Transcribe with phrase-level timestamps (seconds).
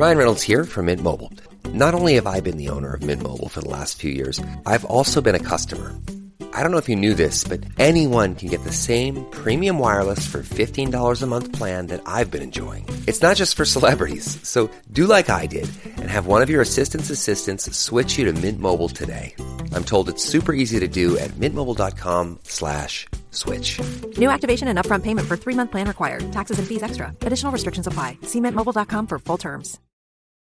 [0.00, 1.30] Ryan Reynolds here from Mint Mobile.
[1.74, 4.40] Not only have I been the owner of Mint Mobile for the last few years,
[4.64, 5.92] I've also been a customer.
[6.54, 10.26] I don't know if you knew this, but anyone can get the same premium wireless
[10.26, 12.86] for $15 a month plan that I've been enjoying.
[13.06, 14.24] It's not just for celebrities.
[14.48, 18.32] So do like I did and have one of your assistant's assistants switch you to
[18.32, 19.34] Mint Mobile today.
[19.74, 23.78] I'm told it's super easy to do at mintmobile.com slash switch.
[24.16, 26.32] New activation and upfront payment for three-month plan required.
[26.32, 27.12] Taxes and fees extra.
[27.20, 28.16] Additional restrictions apply.
[28.22, 29.78] See mintmobile.com for full terms.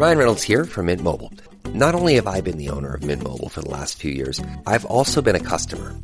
[0.00, 1.30] Ryan Reynolds here from Mint Mobile.
[1.74, 4.40] Not only have I been the owner of Mint Mobile for the last few years,
[4.66, 5.94] I've also been a customer.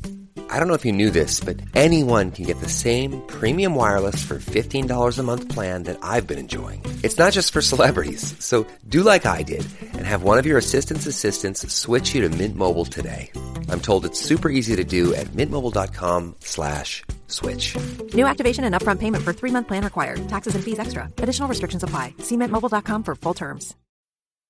[0.50, 4.22] I don't know if you knew this, but anyone can get the same premium wireless
[4.22, 6.82] for $15 a month plan that I've been enjoying.
[7.02, 8.34] It's not just for celebrities.
[8.38, 12.28] So do like I did and have one of your assistant's assistants switch you to
[12.28, 13.30] Mint Mobile today.
[13.70, 17.74] I'm told it's super easy to do at mintmobile.com slash switch.
[18.12, 20.28] New activation and upfront payment for three-month plan required.
[20.28, 21.08] Taxes and fees extra.
[21.16, 22.12] Additional restrictions apply.
[22.18, 23.74] See mintmobile.com for full terms.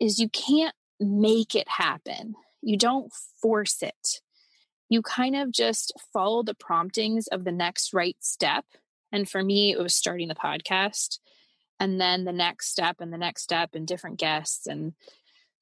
[0.00, 2.34] Is you can't make it happen.
[2.62, 4.20] You don't force it.
[4.88, 8.64] You kind of just follow the promptings of the next right step.
[9.12, 11.18] And for me, it was starting the podcast
[11.80, 14.66] and then the next step and the next step and different guests.
[14.66, 14.94] And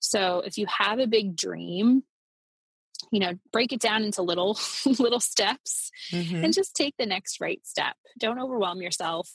[0.00, 2.04] so if you have a big dream,
[3.10, 6.44] you know, break it down into little little steps Mhm.
[6.44, 7.96] and just take the next right step.
[8.18, 9.30] Don't overwhelm yourself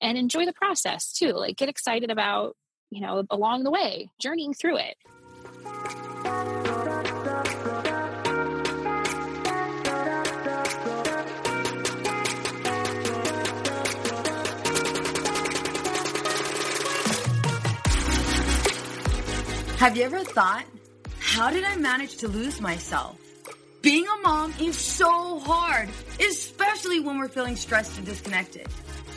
[0.00, 1.32] and enjoy the process too.
[1.32, 2.56] Like get excited about,
[2.90, 4.96] you know, along the way, journeying through it.
[19.78, 20.64] Have you ever thought,
[21.18, 23.18] how did I manage to lose myself?
[23.82, 28.66] Being a mom is so hard, especially when we're feeling stressed and disconnected.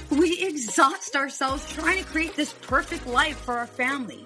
[0.10, 4.26] We exhaust ourselves trying to create this perfect life for our family.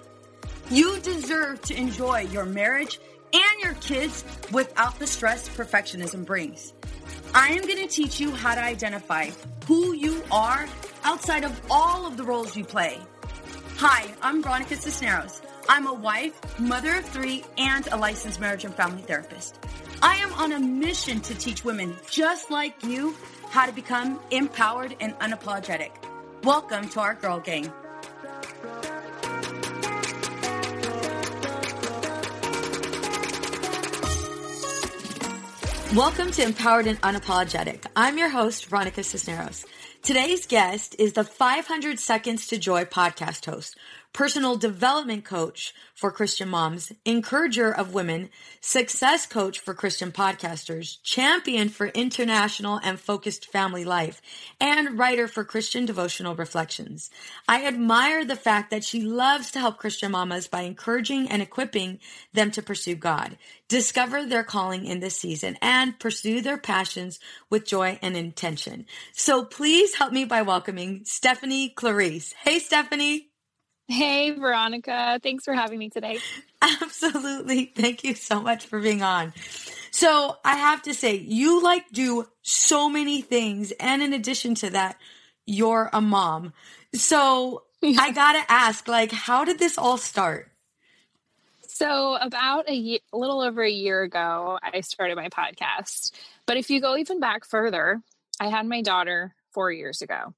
[0.70, 3.00] You deserve to enjoy your marriage
[3.32, 6.72] and your kids without the stress perfectionism brings.
[7.34, 9.30] I am going to teach you how to identify
[9.66, 10.66] who you are
[11.02, 13.00] outside of all of the roles you play.
[13.78, 15.42] Hi, I'm Veronica Cisneros.
[15.68, 19.58] I'm a wife, mother of three, and a licensed marriage and family therapist.
[20.04, 23.14] I am on a mission to teach women just like you
[23.50, 25.92] how to become empowered and unapologetic.
[26.42, 27.72] Welcome to our Girl Gang.
[35.94, 37.84] Welcome to Empowered and Unapologetic.
[37.94, 39.64] I'm your host, Veronica Cisneros.
[40.02, 43.76] Today's guest is the 500 Seconds to Joy podcast host,
[44.12, 48.28] personal development coach for Christian moms, encourager of women,
[48.60, 54.20] success coach for Christian podcasters, champion for international and focused family life,
[54.60, 57.10] and writer for Christian devotional reflections.
[57.48, 61.98] I admire the fact that she loves to help Christian mamas by encouraging and equipping
[62.32, 63.38] them to pursue God,
[63.68, 67.18] discover their calling in this season, and pursue their passions
[67.48, 68.86] with joy and intention.
[69.12, 72.34] So please help me by welcoming Stephanie Clarisse.
[72.34, 73.31] Hey, Stephanie.
[73.92, 75.20] Hey, Veronica.
[75.22, 76.18] Thanks for having me today.
[76.62, 77.66] Absolutely.
[77.66, 79.34] Thank you so much for being on.
[79.90, 83.70] So I have to say, you like do so many things.
[83.72, 84.96] And in addition to that,
[85.44, 86.54] you're a mom.
[86.94, 88.00] So yeah.
[88.00, 90.50] I got to ask, like, how did this all start?
[91.60, 96.12] So about a, year, a little over a year ago, I started my podcast.
[96.46, 98.00] But if you go even back further,
[98.40, 100.32] I had my daughter four years ago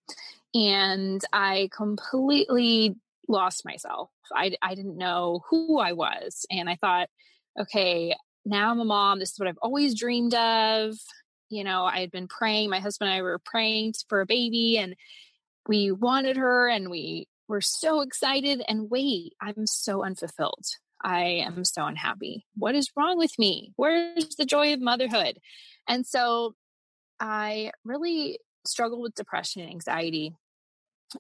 [0.55, 2.97] and I completely
[3.29, 4.11] lost myself.
[4.35, 6.47] I, I didn't know who I was.
[6.51, 7.09] And I thought,
[7.61, 9.19] okay, now I'm a mom.
[9.19, 10.95] This is what I've always dreamed of.
[11.49, 14.79] You know, I had been praying, my husband and I were praying for a baby,
[14.79, 14.97] and
[15.69, 18.63] we wanted her and we were so excited.
[18.67, 20.67] And wait, I'm so unfulfilled.
[21.03, 22.47] I am so unhappy.
[22.57, 23.73] What is wrong with me?
[23.77, 25.39] Where's the joy of motherhood?
[25.87, 26.55] And so
[27.21, 30.35] I really struggled with depression and anxiety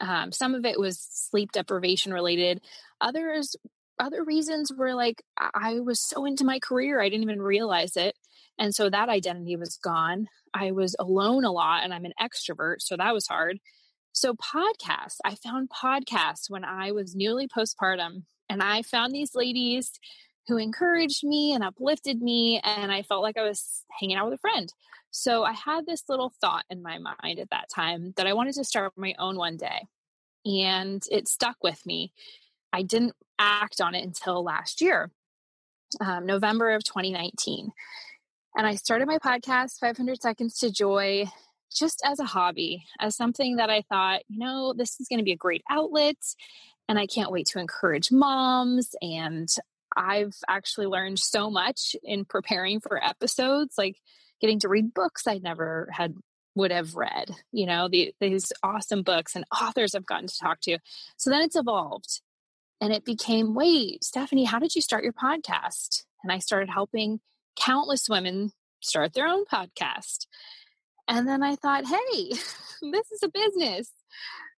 [0.01, 2.61] um, some of it was sleep deprivation related.
[3.01, 3.57] Others,
[3.99, 8.17] other reasons were like I was so into my career, I didn't even realize it.
[8.59, 10.29] And so that identity was gone.
[10.53, 12.77] I was alone a lot and I'm an extrovert.
[12.81, 13.59] So that was hard.
[14.17, 19.91] So, podcasts, I found podcasts when I was newly postpartum, and I found these ladies
[20.47, 24.35] who encouraged me and uplifted me, and I felt like I was hanging out with
[24.35, 24.73] a friend.
[25.11, 28.55] So I had this little thought in my mind at that time that I wanted
[28.55, 29.87] to start my own one day.
[30.45, 32.13] And it stuck with me.
[32.73, 35.11] I didn't act on it until last year,
[36.01, 37.71] um, November of 2019.
[38.57, 41.27] And I started my podcast, 500 Seconds to Joy,
[41.73, 45.25] just as a hobby, as something that I thought, you know, this is going to
[45.25, 46.17] be a great outlet.
[46.89, 48.95] And I can't wait to encourage moms.
[49.01, 49.49] And
[49.97, 53.75] I've actually learned so much in preparing for episodes.
[53.79, 53.97] Like,
[54.41, 56.15] getting to read books I never had
[56.55, 60.61] would have read, you know, the, these awesome books and authors I've gotten to talk
[60.63, 60.79] to.
[61.17, 62.21] So then it's evolved
[62.81, 66.05] and it became, wait, Stephanie, how did you start your podcast?
[66.23, 67.21] And I started helping
[67.59, 70.27] countless women start their own podcast.
[71.09, 72.29] And then I thought, hey,
[72.83, 73.91] this is a business.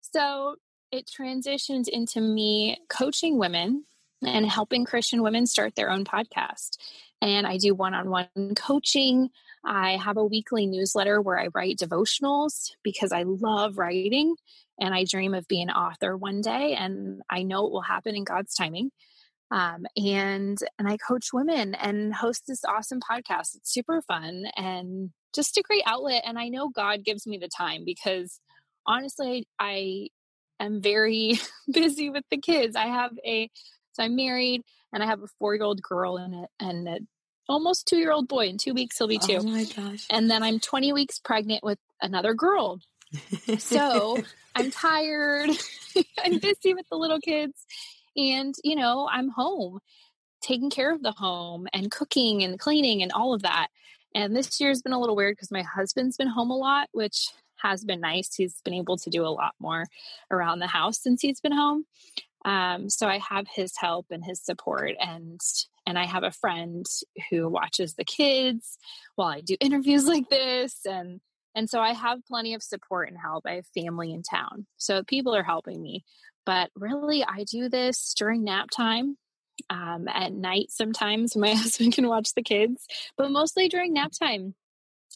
[0.02, 0.56] So
[0.92, 3.86] it transitioned into me coaching women
[4.24, 6.78] and helping Christian women start their own podcast.
[7.22, 9.30] And I do one on one coaching.
[9.64, 14.36] I have a weekly newsletter where I write devotionals because I love writing
[14.80, 18.16] and I dream of being an author one day and I know it will happen
[18.16, 18.92] in God's timing.
[19.52, 23.56] Um, and and I coach women and host this awesome podcast.
[23.56, 26.24] It's super fun and just a great outlet.
[26.26, 28.40] And I know God gives me the time because
[28.88, 30.10] honestly, I
[30.60, 31.40] am very
[31.72, 32.76] busy with the kids.
[32.76, 33.50] I have a
[33.96, 34.62] so I'm married
[34.94, 37.00] and I have a four year old girl and a, and a
[37.48, 38.48] almost two year old boy.
[38.48, 39.38] In two weeks, he'll be two.
[39.40, 40.06] Oh my gosh.
[40.10, 42.80] And then I'm 20 weeks pregnant with another girl.
[43.58, 44.18] so
[44.56, 45.52] I'm tired.
[46.24, 47.66] I'm busy with the little kids.
[48.18, 49.80] And, you know, I'm home
[50.42, 53.68] taking care of the home and cooking and cleaning and all of that.
[54.14, 57.28] And this year's been a little weird because my husband's been home a lot, which
[57.58, 58.34] has been nice.
[58.36, 59.86] He's been able to do a lot more
[60.32, 61.86] around the house since he's been home.
[62.46, 65.42] Um, so I have his help and his support, and
[65.88, 66.86] and I have a friend
[67.30, 68.78] who watches the kids
[69.16, 71.20] while I do interviews like this, and
[71.56, 73.46] and so I have plenty of support and help.
[73.48, 76.06] I have family in town, so people are helping me.
[76.46, 79.18] But really, I do this during nap time.
[79.70, 82.86] Um, at night, sometimes my husband can watch the kids,
[83.18, 84.54] but mostly during nap time.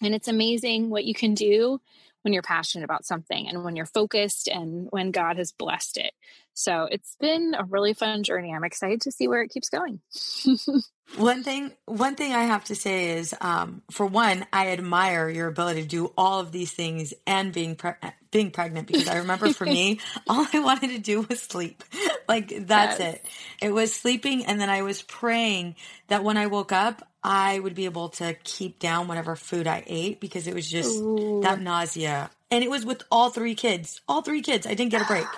[0.02, 1.80] And it's amazing what you can do
[2.22, 6.14] when you're passionate about something and when you're focused and when God has blessed it.
[6.54, 8.54] So it's been a really fun journey.
[8.54, 10.02] I'm excited to see where it keeps going.
[11.18, 15.48] one thing, one thing I have to say is, um, for one, I admire your
[15.48, 17.94] ability to do all of these things and being pre-
[18.32, 21.84] being pregnant because I remember for me, all I wanted to do was sleep.
[22.28, 23.16] like that's yes.
[23.16, 23.26] it.
[23.62, 25.76] It was sleeping, and then I was praying
[26.08, 29.84] that when I woke up, I would be able to keep down whatever food I
[29.88, 31.42] ate because it was just Ooh.
[31.44, 32.32] that nausea.
[32.52, 34.02] And it was with all three kids.
[34.08, 34.66] All three kids.
[34.66, 35.26] I didn't get a break.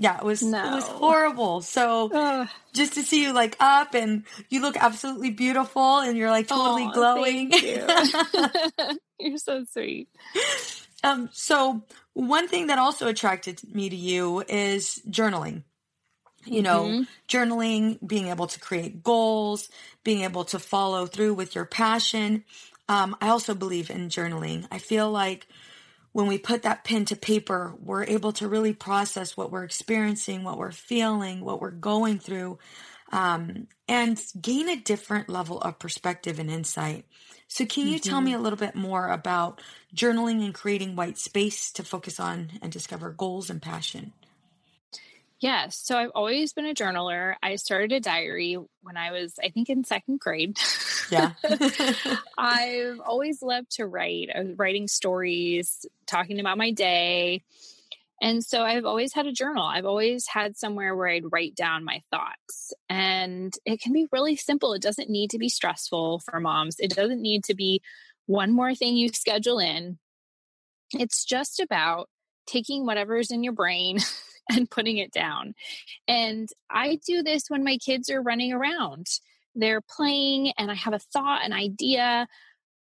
[0.00, 0.66] Yeah, it was no.
[0.66, 1.60] it was horrible.
[1.60, 2.48] So Ugh.
[2.72, 6.84] just to see you like up and you look absolutely beautiful and you're like totally
[6.84, 7.52] Aww, glowing.
[7.52, 8.96] You.
[9.20, 10.08] you're so sweet.
[11.04, 11.82] Um so
[12.14, 15.64] one thing that also attracted me to you is journaling.
[16.44, 17.02] You know, mm-hmm.
[17.28, 19.68] journaling, being able to create goals,
[20.04, 22.44] being able to follow through with your passion.
[22.88, 24.66] Um, I also believe in journaling.
[24.70, 25.46] I feel like
[26.12, 30.42] when we put that pen to paper, we're able to really process what we're experiencing,
[30.42, 32.58] what we're feeling, what we're going through,
[33.12, 37.04] um, and gain a different level of perspective and insight.
[37.46, 38.08] So, can you mm-hmm.
[38.08, 38.40] tell me mm-hmm.
[38.40, 39.60] a little bit more about
[39.94, 44.12] journaling and creating white space to focus on and discover goals and passion?
[45.40, 45.80] Yes.
[45.82, 47.34] So I've always been a journaler.
[47.42, 50.58] I started a diary when I was, I think, in second grade.
[51.10, 51.32] Yeah.
[52.38, 54.28] I've always loved to write.
[54.34, 57.42] I was writing stories, talking about my day.
[58.22, 59.64] And so I've always had a journal.
[59.64, 62.74] I've always had somewhere where I'd write down my thoughts.
[62.90, 64.74] And it can be really simple.
[64.74, 67.80] It doesn't need to be stressful for moms, it doesn't need to be
[68.26, 69.98] one more thing you schedule in.
[70.92, 72.08] It's just about
[72.46, 73.98] taking whatever's in your brain
[74.50, 75.54] and putting it down.
[76.08, 79.06] And I do this when my kids are running around.
[79.54, 82.28] They're playing, and I have a thought, an idea,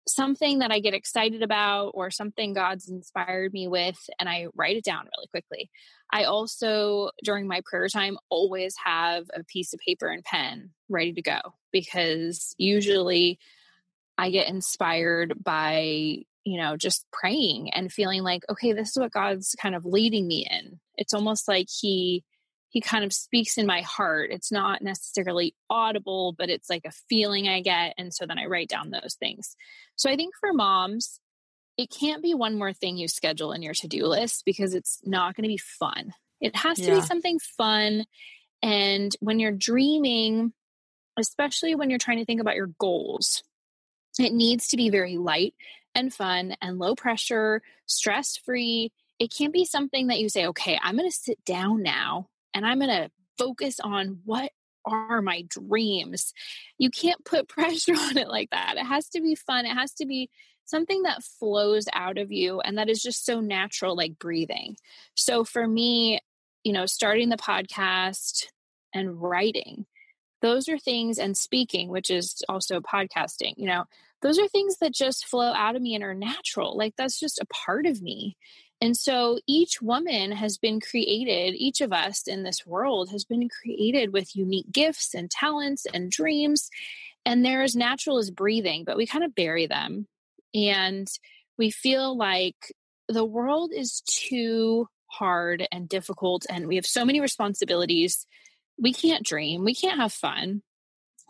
[0.07, 4.77] something that I get excited about, or something God's inspired me with, and I write
[4.77, 5.71] it down really quickly.
[6.11, 11.13] I also, during my prayer time, always have a piece of paper and pen ready
[11.13, 11.39] to go
[11.71, 13.39] because usually
[14.17, 19.13] I get inspired by you know, just praying and feeling like, okay, this is what
[19.13, 20.81] God's kind of leading me in.
[20.97, 22.25] It's almost like He
[22.71, 24.31] he kind of speaks in my heart.
[24.31, 27.95] It's not necessarily audible, but it's like a feeling I get.
[27.97, 29.57] And so then I write down those things.
[29.97, 31.19] So I think for moms,
[31.79, 35.01] it can't be one more thing you schedule in your to do list because it's
[35.05, 36.13] not going to be fun.
[36.41, 36.95] It has to yeah.
[36.97, 38.05] be something fun.
[38.63, 40.53] And when you're dreaming,
[41.19, 43.43] especially when you're trying to think about your goals,
[44.19, 45.55] it needs to be very light
[45.99, 48.93] and fun and low pressure, stress free.
[49.19, 52.65] It can't be something that you say, okay, I'm going to sit down now and
[52.65, 54.53] I'm going to focus on what
[54.85, 56.33] are my dreams.
[56.79, 58.77] You can't put pressure on it like that.
[58.77, 59.67] It has to be fun.
[59.67, 60.31] It has to be
[60.65, 64.77] something that flows out of you and that is just so natural, like breathing.
[65.15, 66.21] So for me,
[66.63, 68.47] you know, starting the podcast
[68.95, 69.87] and writing,
[70.43, 73.85] those are things, and speaking, which is also podcasting, you know,
[74.23, 76.77] those are things that just flow out of me and are natural.
[76.77, 78.37] Like that's just a part of me.
[78.81, 83.49] And so each woman has been created, each of us in this world has been
[83.49, 86.71] created with unique gifts and talents and dreams.
[87.25, 90.07] And they're as natural as breathing, but we kind of bury them.
[90.55, 91.09] And
[91.59, 92.73] we feel like
[93.09, 98.27] the world is too hard and difficult, and we have so many responsibilities.
[98.79, 100.63] We can't dream, we can't have fun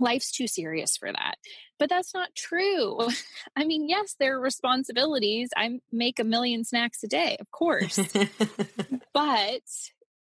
[0.01, 1.37] life's too serious for that.
[1.79, 2.99] But that's not true.
[3.57, 5.51] I mean, yes, there are responsibilities.
[5.57, 7.99] I make a million snacks a day, of course.
[9.13, 9.63] but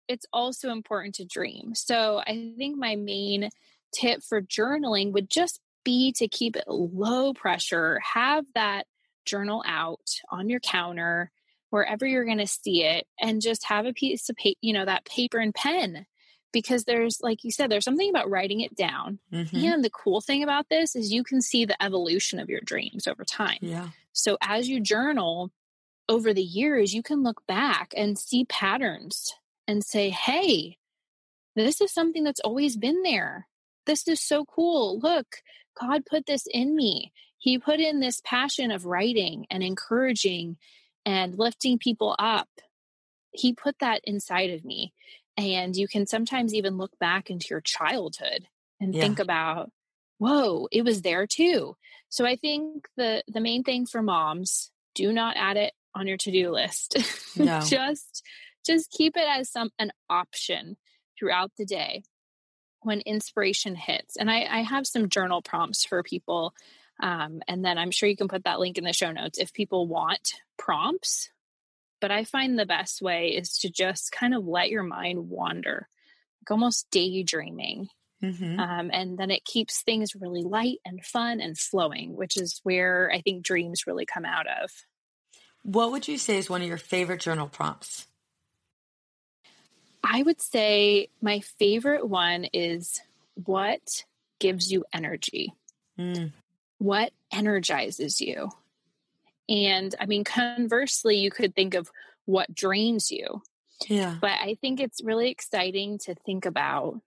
[0.08, 1.74] it's also important to dream.
[1.74, 3.50] So I think my main
[3.92, 8.86] tip for journaling would just be to keep it low pressure, have that
[9.24, 11.30] journal out on your counter
[11.70, 14.84] wherever you're going to see it and just have a piece of paper, you know,
[14.84, 16.06] that paper and pen
[16.52, 19.18] because there's like you said there's something about writing it down.
[19.32, 19.56] Mm-hmm.
[19.56, 23.06] and the cool thing about this is you can see the evolution of your dreams
[23.06, 23.58] over time.
[23.60, 23.88] Yeah.
[24.12, 25.50] So as you journal
[26.08, 29.34] over the years you can look back and see patterns
[29.66, 30.78] and say hey
[31.54, 33.48] this is something that's always been there.
[33.86, 34.98] This is so cool.
[35.00, 35.26] Look
[35.80, 37.12] god put this in me.
[37.38, 40.56] He put in this passion of writing and encouraging
[41.04, 42.48] and lifting people up
[43.36, 44.92] he put that inside of me
[45.36, 48.46] and you can sometimes even look back into your childhood
[48.80, 49.02] and yeah.
[49.02, 49.70] think about,
[50.18, 51.76] whoa, it was there too.
[52.08, 56.16] So I think the the main thing for moms, do not add it on your
[56.16, 56.96] to-do list.
[57.38, 57.60] No.
[57.60, 58.22] just
[58.64, 60.78] just keep it as some an option
[61.18, 62.02] throughout the day
[62.80, 64.16] when inspiration hits.
[64.16, 66.54] And I, I have some journal prompts for people.
[67.02, 69.52] Um, and then I'm sure you can put that link in the show notes if
[69.52, 71.28] people want prompts
[72.00, 75.88] but I find the best way is to just kind of let your mind wander,
[76.40, 77.88] like almost daydreaming.
[78.22, 78.58] Mm-hmm.
[78.58, 83.10] Um, and then it keeps things really light and fun and flowing, which is where
[83.12, 84.70] I think dreams really come out of.
[85.62, 88.06] What would you say is one of your favorite journal prompts?
[90.02, 93.00] I would say my favorite one is
[93.34, 94.04] what
[94.38, 95.52] gives you energy?
[95.98, 96.32] Mm.
[96.78, 98.50] What energizes you?
[99.48, 101.90] And I mean, conversely, you could think of
[102.24, 103.42] what drains you.
[103.88, 104.16] Yeah.
[104.20, 107.00] But I think it's really exciting to think about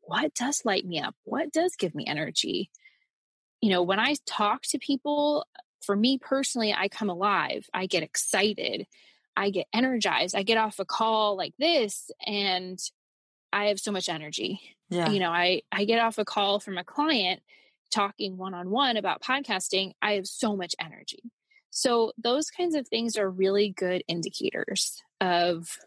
[0.00, 1.14] what does light me up?
[1.24, 2.70] What does give me energy?
[3.60, 5.46] You know, when I talk to people,
[5.82, 7.66] for me personally, I come alive.
[7.72, 8.86] I get excited.
[9.36, 10.34] I get energized.
[10.34, 12.78] I get off a call like this and
[13.52, 14.60] I have so much energy.
[14.90, 15.08] Yeah.
[15.10, 17.40] You know, I I get off a call from a client
[17.92, 21.22] talking one on one about podcasting, I have so much energy.
[21.74, 25.78] So, those kinds of things are really good indicators of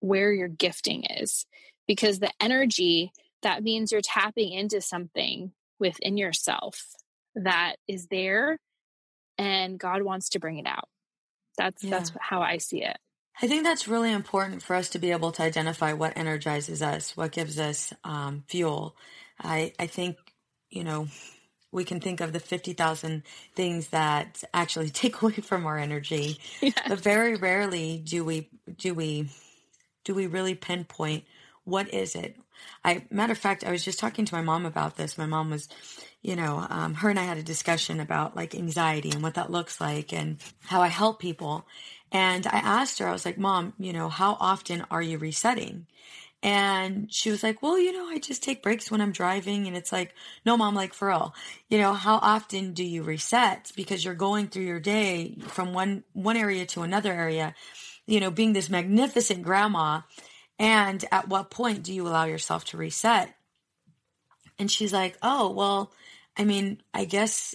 [0.00, 1.46] where your gifting is
[1.86, 3.10] because the energy
[3.42, 6.84] that means you're tapping into something within yourself
[7.34, 8.58] that is there
[9.38, 10.88] and God wants to bring it out.
[11.56, 11.90] That's yeah.
[11.90, 12.98] that's how I see it.
[13.40, 17.16] I think that's really important for us to be able to identify what energizes us,
[17.16, 18.94] what gives us um, fuel.
[19.42, 20.16] I I think
[20.68, 21.08] you know
[21.72, 23.22] we can think of the 50,000
[23.54, 26.38] things that actually take away from our energy.
[26.60, 26.74] Yes.
[26.88, 29.30] But very rarely do we, do we,
[30.04, 31.24] do we really pinpoint
[31.64, 32.36] what is it?
[32.84, 35.16] I, matter of fact, I was just talking to my mom about this.
[35.16, 35.68] My mom was,
[36.22, 39.50] you know, um, her and I had a discussion about like anxiety and what that
[39.50, 41.66] looks like and how I help people.
[42.12, 45.86] And I asked her, I was like, mom, you know, how often are you resetting?
[46.42, 49.66] And she was like, well, you know, I just take breaks when I'm driving.
[49.66, 50.14] And it's like,
[50.46, 51.34] no, mom, like for real,
[51.68, 53.70] you know, how often do you reset?
[53.76, 57.54] Because you're going through your day from one, one area to another area,
[58.06, 60.00] you know, being this magnificent grandma.
[60.58, 63.34] And at what point do you allow yourself to reset?
[64.58, 65.92] And she's like, oh, well,
[66.36, 67.54] I mean, I guess,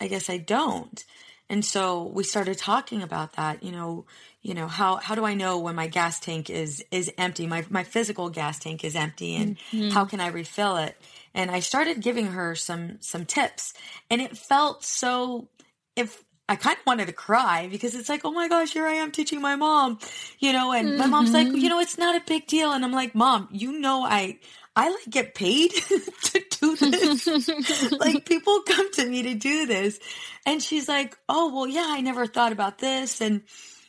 [0.00, 1.04] I guess I don't.
[1.48, 4.06] And so we started talking about that, you know,
[4.46, 7.48] you know, how, how do I know when my gas tank is, is empty?
[7.48, 9.88] My, my physical gas tank is empty and mm-hmm.
[9.88, 10.96] how can I refill it?
[11.34, 13.74] And I started giving her some, some tips
[14.08, 15.48] and it felt so,
[15.96, 18.92] if I kind of wanted to cry because it's like, oh my gosh, here I
[18.92, 19.98] am teaching my mom,
[20.38, 20.98] you know, and mm-hmm.
[20.98, 21.56] my mom's like, mm-hmm.
[21.56, 22.70] you know, it's not a big deal.
[22.70, 24.38] And I'm like, mom, you know, I,
[24.76, 25.72] I like get paid
[26.22, 27.90] to do this.
[27.98, 29.98] like people come to me to do this.
[30.44, 33.20] And she's like, oh, well, yeah, I never thought about this.
[33.20, 33.42] And,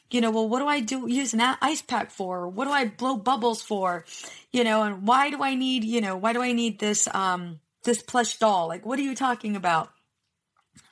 [0.10, 2.48] you know, well, what do I do use an ice pack for?
[2.48, 4.06] What do I blow bubbles for?
[4.52, 7.60] You know, and why do I need, you know, why do I need this, um,
[7.84, 8.68] this plush doll?
[8.68, 9.92] Like, what are you talking about?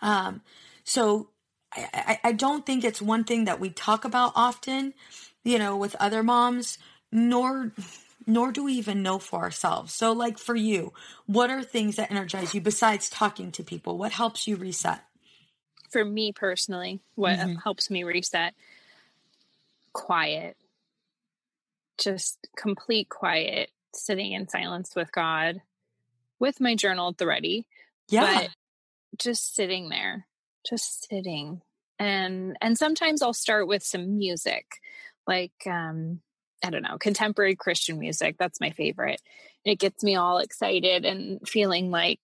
[0.01, 0.41] Um,
[0.83, 1.29] so
[1.73, 4.93] I, I, don't think it's one thing that we talk about often,
[5.43, 6.77] you know, with other moms,
[7.11, 7.71] nor
[8.27, 9.93] nor do we even know for ourselves.
[9.93, 10.93] So, like for you,
[11.25, 13.97] what are things that energize you besides talking to people?
[13.97, 15.01] What helps you reset?
[15.91, 17.55] For me personally, what mm-hmm.
[17.55, 18.53] helps me reset?
[19.95, 20.57] Quiet.
[21.97, 25.61] Just complete quiet, sitting in silence with God,
[26.39, 27.65] with my journal at the ready.
[28.09, 28.41] Yeah.
[28.41, 28.49] But
[29.17, 30.27] just sitting there,
[30.69, 31.61] just sitting.
[31.97, 34.65] And and sometimes I'll start with some music.
[35.25, 36.19] Like um
[36.63, 38.35] I don't know, contemporary Christian music.
[38.37, 39.21] That's my favorite.
[39.63, 42.19] It gets me all excited and feeling like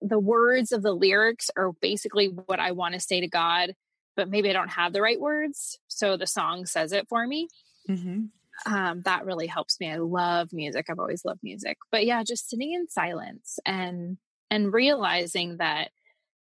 [0.00, 3.74] the words of the lyrics are basically what I want to say to God,
[4.16, 5.78] but maybe I don't have the right words.
[5.88, 7.48] So the song says it for me.
[7.88, 8.72] Mm-hmm.
[8.72, 9.90] Um, that really helps me.
[9.90, 10.86] I love music.
[10.88, 11.78] I've always loved music.
[11.90, 14.18] But yeah, just sitting in silence and
[14.50, 15.90] and realizing that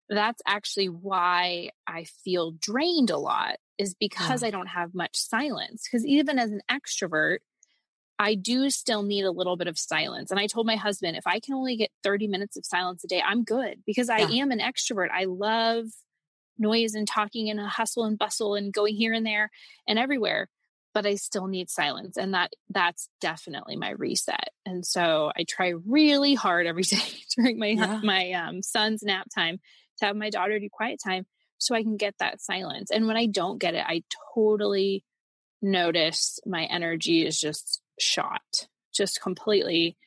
[0.09, 4.47] that's actually why I feel drained a lot is because yeah.
[4.47, 5.83] I don't have much silence.
[5.83, 7.39] Because even as an extrovert,
[8.19, 10.31] I do still need a little bit of silence.
[10.31, 13.07] And I told my husband, if I can only get 30 minutes of silence a
[13.07, 14.41] day, I'm good because I yeah.
[14.41, 15.09] am an extrovert.
[15.11, 15.85] I love
[16.59, 19.49] noise and talking and a hustle and bustle and going here and there
[19.87, 20.49] and everywhere
[20.97, 24.49] but I still need silence and that that's definitely my reset.
[24.65, 26.97] And so I try really hard every day
[27.35, 28.01] during my yeah.
[28.03, 29.59] my um, son's nap time
[29.99, 31.27] to have my daughter do quiet time
[31.59, 32.89] so I can get that silence.
[32.89, 35.03] And when I don't get it, I totally
[35.61, 39.97] notice my energy is just shot, just completely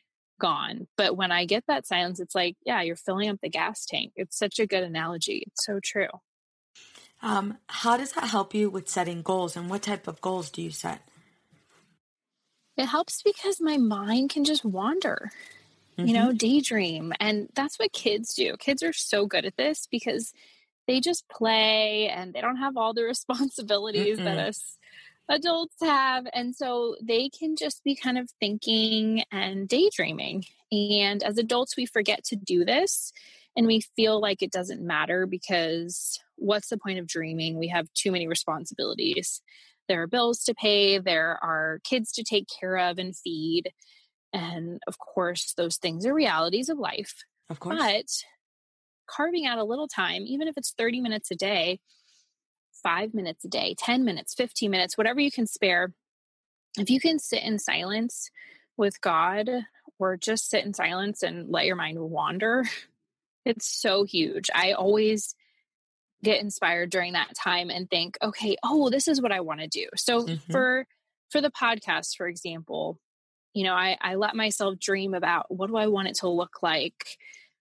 [0.40, 0.88] gone.
[0.96, 4.14] But when I get that silence, it's like, yeah, you're filling up the gas tank.
[4.16, 5.44] It's such a good analogy.
[5.46, 6.08] It's so true.
[7.22, 10.62] Um, how does that help you with setting goals and what type of goals do
[10.62, 11.02] you set?
[12.76, 15.30] It helps because my mind can just wander,
[15.98, 16.08] mm-hmm.
[16.08, 16.36] you know, mm-hmm.
[16.36, 17.12] daydream.
[17.20, 18.56] And that's what kids do.
[18.56, 20.32] Kids are so good at this because
[20.86, 24.24] they just play and they don't have all the responsibilities Mm-mm.
[24.24, 24.78] that us
[25.28, 26.26] adults have.
[26.32, 30.44] And so they can just be kind of thinking and daydreaming.
[30.72, 33.12] And as adults, we forget to do this
[33.60, 37.58] and we feel like it doesn't matter because what's the point of dreaming?
[37.58, 39.42] We have too many responsibilities.
[39.86, 43.74] There are bills to pay, there are kids to take care of and feed.
[44.32, 47.16] And of course, those things are realities of life.
[47.50, 47.76] Of course.
[47.78, 48.06] But
[49.06, 51.80] carving out a little time, even if it's 30 minutes a day,
[52.82, 55.92] five minutes a day, 10 minutes, 15 minutes, whatever you can spare,
[56.78, 58.30] if you can sit in silence
[58.78, 59.50] with God
[59.98, 62.64] or just sit in silence and let your mind wander,
[63.44, 64.50] it's so huge.
[64.54, 65.34] I always
[66.22, 69.68] get inspired during that time and think, okay, oh, this is what I want to
[69.68, 69.86] do.
[69.96, 70.52] So mm-hmm.
[70.52, 70.86] for
[71.30, 72.98] for the podcast, for example,
[73.54, 76.62] you know, I, I let myself dream about what do I want it to look
[76.62, 77.18] like?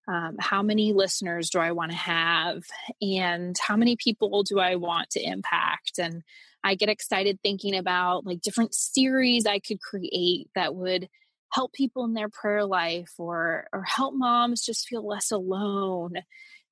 [0.07, 2.63] Um, how many listeners do I want to have?
[2.99, 5.99] And how many people do I want to impact?
[5.99, 6.23] And
[6.63, 11.09] I get excited thinking about like different series I could create that would
[11.51, 16.13] help people in their prayer life or or help moms just feel less alone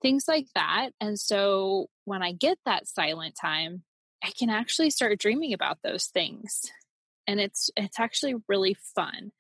[0.02, 0.90] things like that.
[1.02, 3.84] And so when i get that silent time
[4.24, 6.64] i can actually start dreaming about those things.
[7.26, 9.32] And it's it's actually really fun.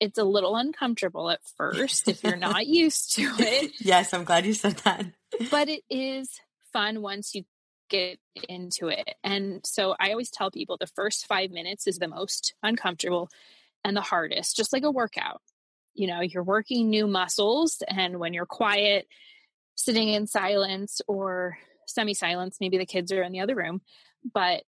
[0.00, 3.72] It's a little uncomfortable at first if you're not used to it.
[3.80, 5.06] Yes i'm glad you said that.
[5.50, 6.40] But it is
[6.72, 7.44] fun once you
[7.90, 9.14] get into it.
[9.22, 13.28] And so i always tell people the first five minutes is the most uncomfortable
[13.84, 15.40] and the hardest just like a workout
[15.94, 19.06] you know you're working new muscles and when you're quiet
[19.74, 23.80] sitting in silence or semi silence maybe the kids are in the other room
[24.32, 24.62] but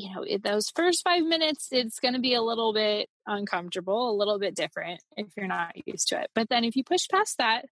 [0.00, 4.10] you know, it, those first five minutes, it's going to be a little bit uncomfortable,
[4.10, 6.30] a little bit different if you're not used to it.
[6.34, 7.66] But then if you push past that,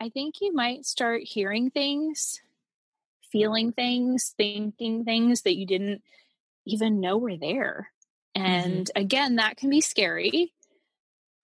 [0.00, 2.40] I think you might start hearing things,
[3.30, 6.02] feeling things, thinking things that you didn't
[6.66, 7.92] even know were there.
[8.36, 8.46] Mm-hmm.
[8.46, 9.00] And mm-hmm.
[9.00, 10.52] again, that can be scary,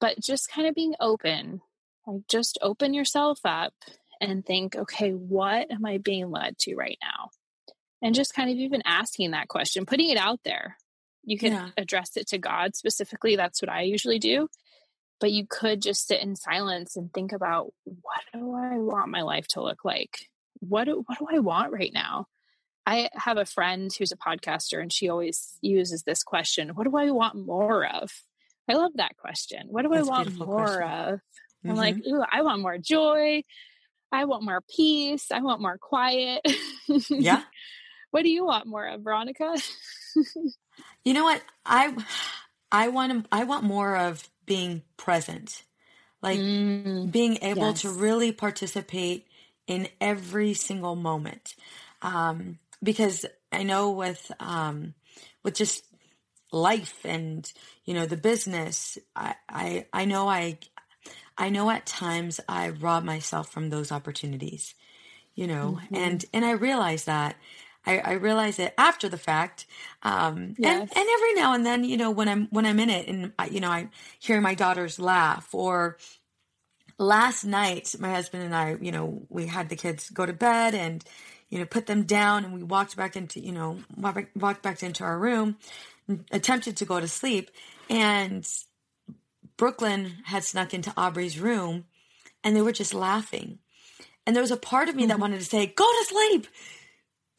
[0.00, 1.60] but just kind of being open,
[2.06, 3.74] like just open yourself up
[4.20, 7.30] and think, okay, what am I being led to right now?
[8.02, 10.76] and just kind of even asking that question, putting it out there.
[11.24, 11.68] You can yeah.
[11.76, 13.36] address it to God specifically.
[13.36, 14.48] That's what I usually do.
[15.18, 19.22] But you could just sit in silence and think about what do I want my
[19.22, 20.18] life to look like?
[20.60, 22.26] What do, what do I want right now?
[22.86, 26.96] I have a friend who's a podcaster and she always uses this question What do
[26.96, 28.10] I want more of?
[28.68, 29.66] I love that question.
[29.68, 30.82] What do That's I want more question.
[30.82, 31.14] of?
[31.18, 31.70] Mm-hmm.
[31.70, 32.14] I'm like, mm-hmm.
[32.14, 33.42] Ooh, I want more joy.
[34.12, 35.30] I want more peace.
[35.30, 36.42] I want more quiet.
[37.08, 37.42] yeah.
[38.12, 39.56] What do you want more of, Veronica?
[41.04, 41.42] you know what?
[41.66, 41.94] I
[42.72, 45.62] I want I want more of being present.
[46.22, 47.82] Like mm, being able yes.
[47.82, 49.26] to really participate
[49.66, 51.56] in every single moment.
[52.00, 54.94] Um, because I know with um,
[55.42, 55.84] with just
[56.52, 57.50] life and
[57.84, 60.58] you know the business, I, I I know I
[61.38, 64.74] I know at times I rob myself from those opportunities,
[65.34, 65.94] you know, mm-hmm.
[65.94, 67.36] and and I realize that
[67.86, 69.66] I, I realize it after the fact.
[70.02, 70.80] Um, yes.
[70.80, 73.32] and, and every now and then, you know, when I'm, when I'm in it and,
[73.38, 75.96] I, you know, I hear my daughters laugh or
[76.98, 80.74] last night, my husband and I, you know, we had the kids go to bed
[80.74, 81.04] and,
[81.48, 85.04] you know, put them down and we walked back into, you know, walked back into
[85.04, 85.56] our room,
[86.30, 87.50] attempted to go to sleep.
[87.88, 88.46] And
[89.56, 91.84] Brooklyn had snuck into Aubrey's room
[92.42, 93.58] and they were just laughing.
[94.26, 95.20] And there was a part of me that mm-hmm.
[95.20, 96.46] wanted to say, go to sleep,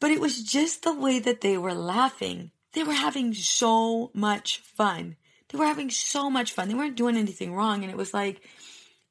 [0.00, 2.50] but it was just the way that they were laughing.
[2.72, 5.16] They were having so much fun.
[5.48, 6.68] They were having so much fun.
[6.68, 7.82] They weren't doing anything wrong.
[7.82, 8.42] And it was like,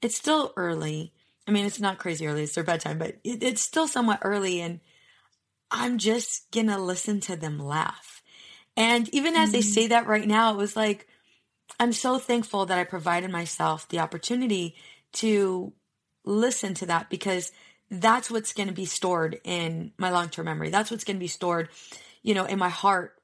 [0.02, 1.14] it's still early.
[1.48, 2.44] I mean, it's not crazy early.
[2.44, 4.62] It's their bedtime, but it, it's still somewhat early.
[4.62, 4.80] And
[5.72, 8.22] I'm just going to listen to them laugh.
[8.76, 9.52] And even as mm-hmm.
[9.54, 11.08] they say that right now, it was like,
[11.80, 14.76] I'm so thankful that I provided myself the opportunity
[15.14, 15.74] to
[16.24, 17.52] listen to that because
[17.90, 20.70] that's what's going to be stored in my long term memory.
[20.70, 21.70] That's what's going to be stored,
[22.24, 23.16] you know, in my heart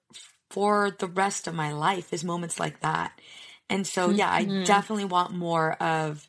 [0.50, 3.20] for the rest of my life is moments like that.
[3.70, 4.62] And so, yeah, mm-hmm.
[4.62, 6.28] I definitely want more of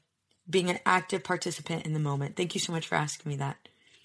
[0.49, 2.37] being an active participant in the moment.
[2.37, 3.64] Thank you so much for asking me that.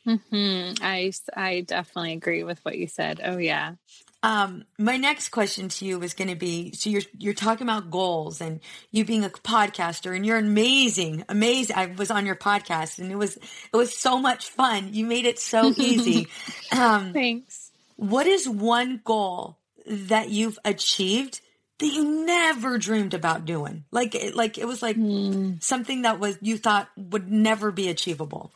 [0.10, 0.84] Mm-hmm.
[0.84, 3.22] I I definitely agree with what you said.
[3.24, 3.76] Oh yeah.
[4.22, 7.90] Um, my next question to you is going to be: so you're you're talking about
[7.90, 8.60] goals and
[8.92, 11.76] you being a podcaster, and you're amazing, amazing.
[11.78, 14.94] I was on your podcast, and it was it was so much fun.
[14.94, 16.28] You made it so easy.
[16.72, 17.72] um, Thanks.
[17.96, 21.40] What is one goal that you've achieved
[21.78, 23.86] that you never dreamed about doing?
[23.90, 25.64] Like like it was like mm.
[25.64, 28.52] something that was you thought would never be achievable.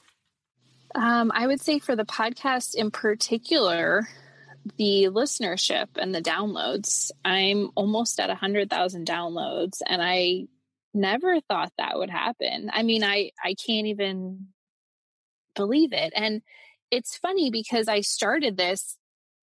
[0.96, 4.08] Um, I would say for the podcast in particular,
[4.78, 7.12] the listenership and the downloads.
[7.26, 10.48] I'm almost at 100,000 downloads and I
[10.94, 12.70] never thought that would happen.
[12.72, 14.48] I mean, I I can't even
[15.56, 16.14] believe it.
[16.16, 16.42] And
[16.92, 18.98] it's funny because I started this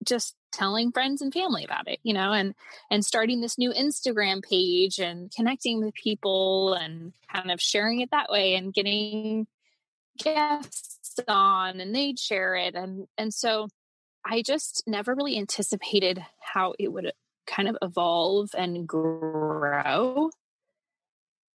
[0.05, 2.55] just telling friends and family about it, you know, and
[2.91, 8.11] and starting this new Instagram page and connecting with people and kind of sharing it
[8.13, 9.47] that way and getting
[10.19, 10.90] guests
[11.29, 13.69] on and they'd share it and and so
[14.25, 17.13] I just never really anticipated how it would
[17.47, 20.31] kind of evolve and grow.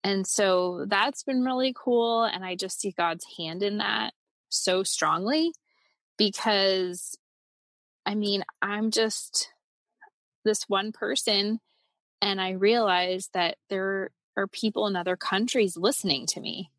[0.04, 2.24] And so that's been really cool.
[2.24, 4.14] And I just see God's hand in that
[4.50, 5.52] so strongly
[6.18, 7.18] because
[8.06, 9.52] I mean, I'm just
[10.44, 11.60] this one person.
[12.22, 16.70] And I realize that there are people in other countries listening to me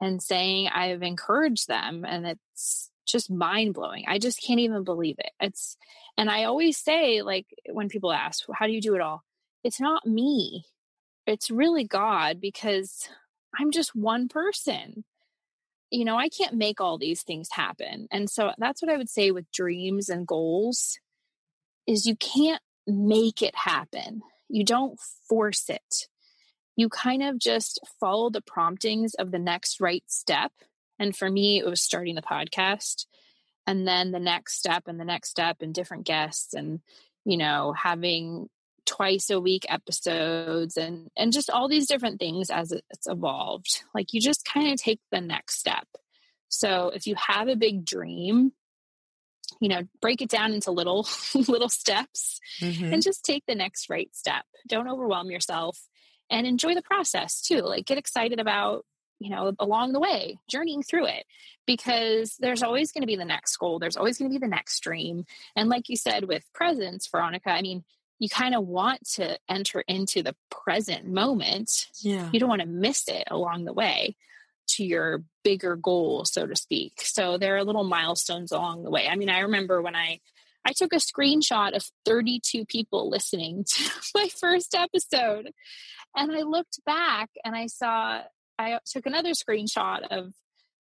[0.00, 2.04] and saying I've encouraged them.
[2.06, 4.04] And it's just mind blowing.
[4.06, 5.30] I just can't even believe it.
[5.40, 5.76] It's,
[6.16, 9.22] and I always say, like, when people ask, how do you do it all?
[9.64, 10.66] It's not me,
[11.26, 13.08] it's really God because
[13.58, 15.04] I'm just one person.
[15.90, 18.08] You know, I can't make all these things happen.
[18.10, 20.98] And so that's what I would say with dreams and goals
[21.86, 24.20] is you can't make it happen.
[24.48, 26.08] You don't force it.
[26.78, 30.52] You kind of just follow the promptings of the next right step.
[30.98, 33.04] And for me, it was starting the podcast
[33.66, 36.80] and then the next step and the next step and different guests and,
[37.24, 38.48] you know, having
[38.86, 44.14] twice a week episodes and and just all these different things as it's evolved like
[44.14, 45.86] you just kind of take the next step
[46.48, 48.50] so if you have a big dream
[49.60, 51.06] you know break it down into little
[51.48, 52.94] little steps mm-hmm.
[52.94, 55.78] and just take the next right step don't overwhelm yourself
[56.30, 58.84] and enjoy the process too like get excited about
[59.18, 61.24] you know along the way journeying through it
[61.66, 64.50] because there's always going to be the next goal there's always going to be the
[64.50, 65.24] next dream
[65.56, 67.84] and like you said with presence veronica i mean
[68.20, 72.68] you kind of want to enter into the present moment yeah you don't want to
[72.68, 74.14] miss it along the way
[74.68, 76.92] to your bigger goal, so to speak.
[76.98, 79.08] So there are little milestones along the way.
[79.08, 80.20] I mean, I remember when I
[80.68, 85.50] I took a screenshot of 32 people listening to my first episode
[86.14, 88.20] and I looked back and I saw
[88.58, 90.32] I took another screenshot of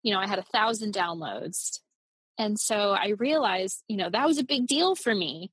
[0.02, 1.80] you know, I had a thousand downloads.
[2.36, 5.50] And so I realized, you know, that was a big deal for me.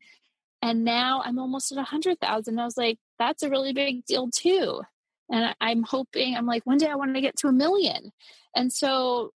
[0.62, 2.60] And now I'm almost at a hundred thousand.
[2.60, 4.82] I was like, that's a really big deal too
[5.32, 8.12] and i'm hoping i'm like one day i want to get to a million
[8.56, 9.32] and so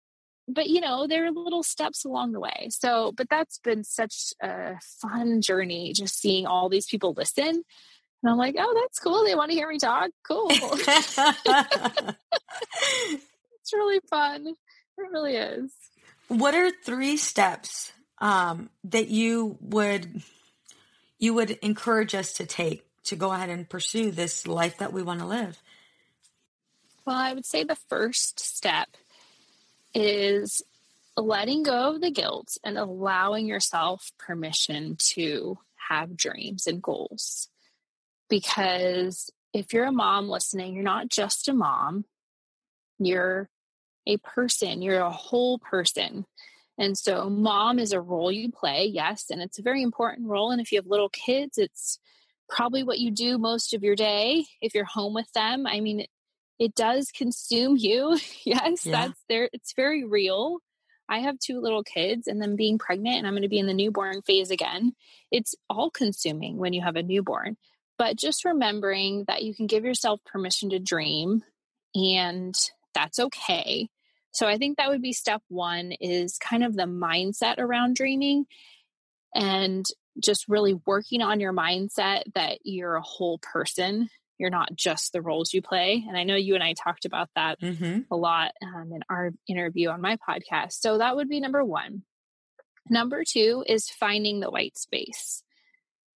[0.47, 2.69] but you know there are little steps along the way.
[2.71, 7.65] So but that's been such a fun journey just seeing all these people listen.
[8.23, 9.25] And i'm like oh that's cool.
[9.25, 10.11] They want to hear me talk?
[10.27, 10.51] Cool.
[13.65, 14.49] It's really fun.
[14.49, 14.57] It
[14.99, 15.73] really is.
[16.29, 20.23] What are three steps um, that you would
[21.19, 25.03] you would encourage us to take to go ahead and pursue this life that we
[25.03, 25.63] want to live?
[27.07, 28.89] Well, I would say the first step
[29.95, 30.63] is
[31.17, 37.49] letting go of the guilt and allowing yourself permission to have dreams and goals.
[38.29, 42.05] Because if you're a mom listening, you're not just a mom,
[42.99, 43.49] you're
[44.07, 46.27] a person, you're a whole person.
[46.77, 50.51] And so, mom is a role you play, yes, and it's a very important role.
[50.51, 52.01] And if you have little kids, it's
[52.49, 55.67] probably what you do most of your day if you're home with them.
[55.67, 56.07] I mean,
[56.59, 58.19] it does consume you.
[58.45, 58.93] yes, yeah.
[58.93, 59.49] that's there.
[59.53, 60.59] It's very real.
[61.09, 63.67] I have two little kids and then being pregnant and I'm going to be in
[63.67, 64.95] the newborn phase again.
[65.31, 67.57] It's all consuming when you have a newborn.
[67.99, 71.43] But just remembering that you can give yourself permission to dream
[71.95, 72.55] and
[72.95, 73.89] that's okay.
[74.33, 78.47] So I think that would be step 1 is kind of the mindset around dreaming
[79.35, 79.87] and
[80.21, 85.23] just really working on your mindset that you're a whole person you're not just the
[85.23, 86.05] roles you play.
[86.09, 88.01] And I know you and I talked about that mm-hmm.
[88.11, 90.75] a lot um, in our interview on my podcast.
[90.81, 92.03] So that would be number one.
[92.91, 95.43] Number two is finding the white space,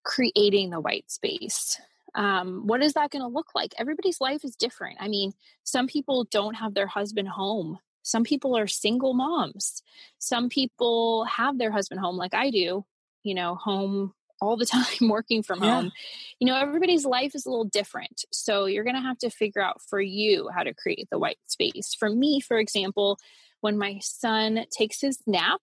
[0.04, 1.80] creating the white space.
[2.14, 3.74] Um, what is that going to look like?
[3.78, 4.98] Everybody's life is different.
[5.00, 7.78] I mean, some people don't have their husband home.
[8.02, 9.82] Some people are single moms.
[10.18, 12.84] Some people have their husband home, like I do,
[13.22, 14.66] you know, home all the
[15.00, 15.74] time working from yeah.
[15.74, 15.92] home.
[16.38, 18.24] You know, everybody's life is a little different.
[18.32, 21.38] So you're going to have to figure out for you how to create the white
[21.46, 21.94] space.
[21.98, 23.18] For me, for example,
[23.60, 25.60] when my son takes his nap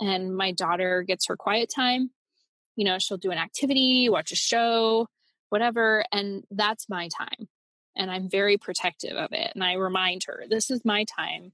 [0.00, 2.10] and my daughter gets her quiet time,
[2.76, 5.08] you know, she'll do an activity, watch a show,
[5.48, 6.04] whatever.
[6.12, 7.48] And that's my time.
[7.96, 9.50] And I'm very protective of it.
[9.54, 11.52] And I remind her, this is my time.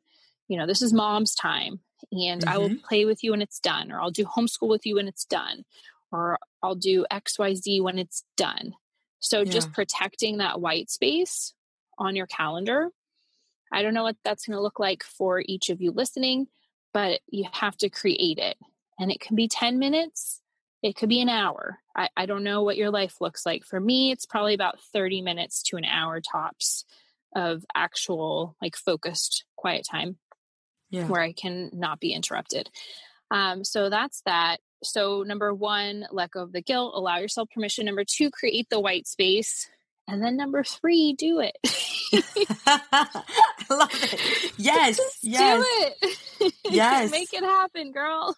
[0.48, 1.80] You know, this is mom's time.
[2.12, 2.48] And mm-hmm.
[2.48, 2.86] I will mm-hmm.
[2.86, 5.64] play with you when it's done, or I'll do homeschool with you when it's done,
[6.14, 8.74] or I'll do XYZ when it's done.
[9.18, 9.50] So yeah.
[9.50, 11.54] just protecting that white space
[11.98, 12.90] on your calendar.
[13.72, 16.46] I don't know what that's going to look like for each of you listening,
[16.92, 18.56] but you have to create it.
[18.98, 20.40] And it can be 10 minutes,
[20.82, 21.80] it could be an hour.
[21.96, 23.64] I, I don't know what your life looks like.
[23.64, 26.84] For me, it's probably about 30 minutes to an hour tops
[27.34, 30.18] of actual, like, focused quiet time
[30.90, 31.06] yeah.
[31.06, 32.70] where I can not be interrupted.
[33.30, 34.60] Um, so that's that.
[34.82, 37.86] So, number one, let go of the guilt, allow yourself permission.
[37.86, 39.68] Number two, create the white space.
[40.06, 41.56] And then number three, do it.
[42.66, 43.22] I
[43.70, 44.52] love it.
[44.58, 44.96] Yes.
[44.98, 45.58] Just yes.
[45.58, 46.52] Do it.
[46.70, 47.10] Yes.
[47.10, 48.36] Make it happen, girl.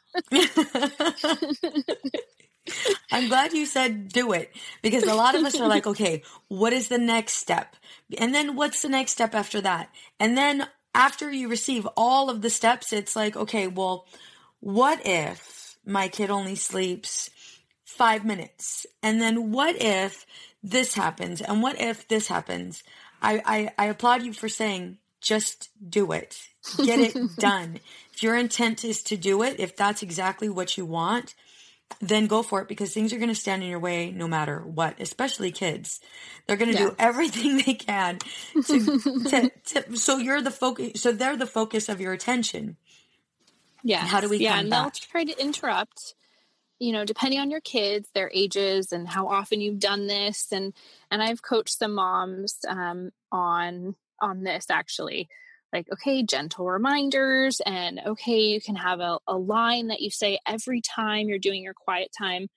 [3.11, 6.72] I'm glad you said do it because a lot of us are like, okay, what
[6.72, 7.75] is the next step?
[8.18, 9.90] And then what's the next step after that?
[10.20, 14.07] And then after you receive all of the steps, it's like, okay, well,
[14.61, 15.56] what if
[15.87, 17.31] my kid only sleeps
[17.85, 18.87] five minutes?
[19.03, 20.27] And then what if
[20.62, 21.40] this happens?
[21.40, 22.83] And what if this happens?
[23.22, 26.49] I, I, I applaud you for saying, just do it.
[26.77, 27.81] Get it done.
[28.12, 31.35] If your intent is to do it, if that's exactly what you want,
[32.01, 34.61] then go for it because things are going to stand in your way no matter
[34.61, 36.01] what, especially kids.
[36.46, 36.88] They're going to yeah.
[36.88, 38.18] do everything they can
[38.66, 42.77] to, to, to, so you're the focus, so they're the focus of your attention.
[43.87, 44.05] Yeah.
[44.05, 44.83] How do we Yeah, and back?
[44.83, 46.14] they'll try to interrupt,
[46.79, 50.75] you know, depending on your kids, their ages and how often you've done this and
[51.11, 55.29] and I've coached some moms um on on this actually
[55.72, 60.38] like okay gentle reminders and okay you can have a, a line that you say
[60.46, 62.49] every time you're doing your quiet time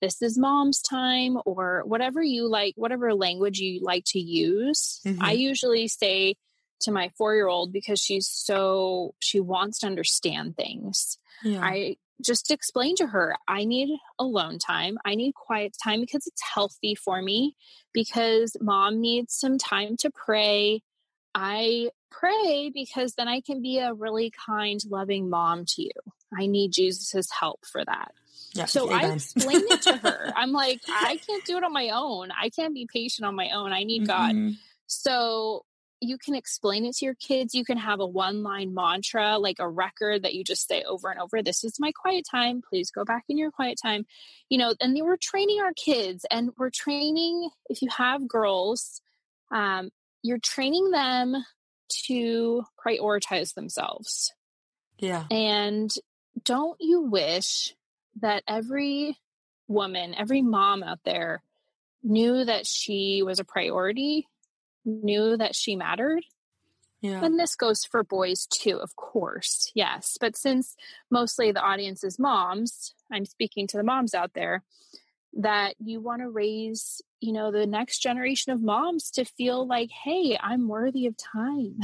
[0.00, 5.22] this is mom's time or whatever you like whatever language you like to use mm-hmm.
[5.22, 6.34] i usually say
[6.80, 11.60] to my four year old because she's so she wants to understand things yeah.
[11.62, 16.42] i just explain to her i need alone time i need quiet time because it's
[16.42, 17.54] healthy for me
[17.92, 20.82] because mom needs some time to pray
[21.34, 25.90] I pray because then I can be a really kind, loving mom to you.
[26.36, 28.12] I need Jesus' help for that.
[28.54, 30.32] Yeah, so I explain it to her.
[30.34, 32.30] I'm like, I can't do it on my own.
[32.30, 33.72] I can't be patient on my own.
[33.72, 34.48] I need mm-hmm.
[34.48, 34.56] God.
[34.88, 35.64] So
[36.00, 37.54] you can explain it to your kids.
[37.54, 41.10] You can have a one line mantra, like a record that you just say over
[41.10, 41.42] and over.
[41.42, 42.62] This is my quiet time.
[42.62, 44.06] Please go back in your quiet time.
[44.48, 49.00] You know, and we're training our kids and we're training, if you have girls,
[49.50, 49.90] um,
[50.22, 51.36] you're training them
[52.06, 54.32] to prioritize themselves.
[54.98, 55.24] Yeah.
[55.30, 55.90] And
[56.44, 57.74] don't you wish
[58.20, 59.16] that every
[59.66, 61.42] woman, every mom out there
[62.02, 64.26] knew that she was a priority,
[64.88, 66.24] knew that she mattered?
[67.00, 67.24] Yeah.
[67.24, 69.70] And this goes for boys too, of course.
[69.74, 70.16] Yes.
[70.20, 70.74] But since
[71.10, 74.64] mostly the audience is moms, I'm speaking to the moms out there
[75.34, 79.90] that you want to raise you know the next generation of moms to feel like
[80.04, 81.76] hey i'm worthy of time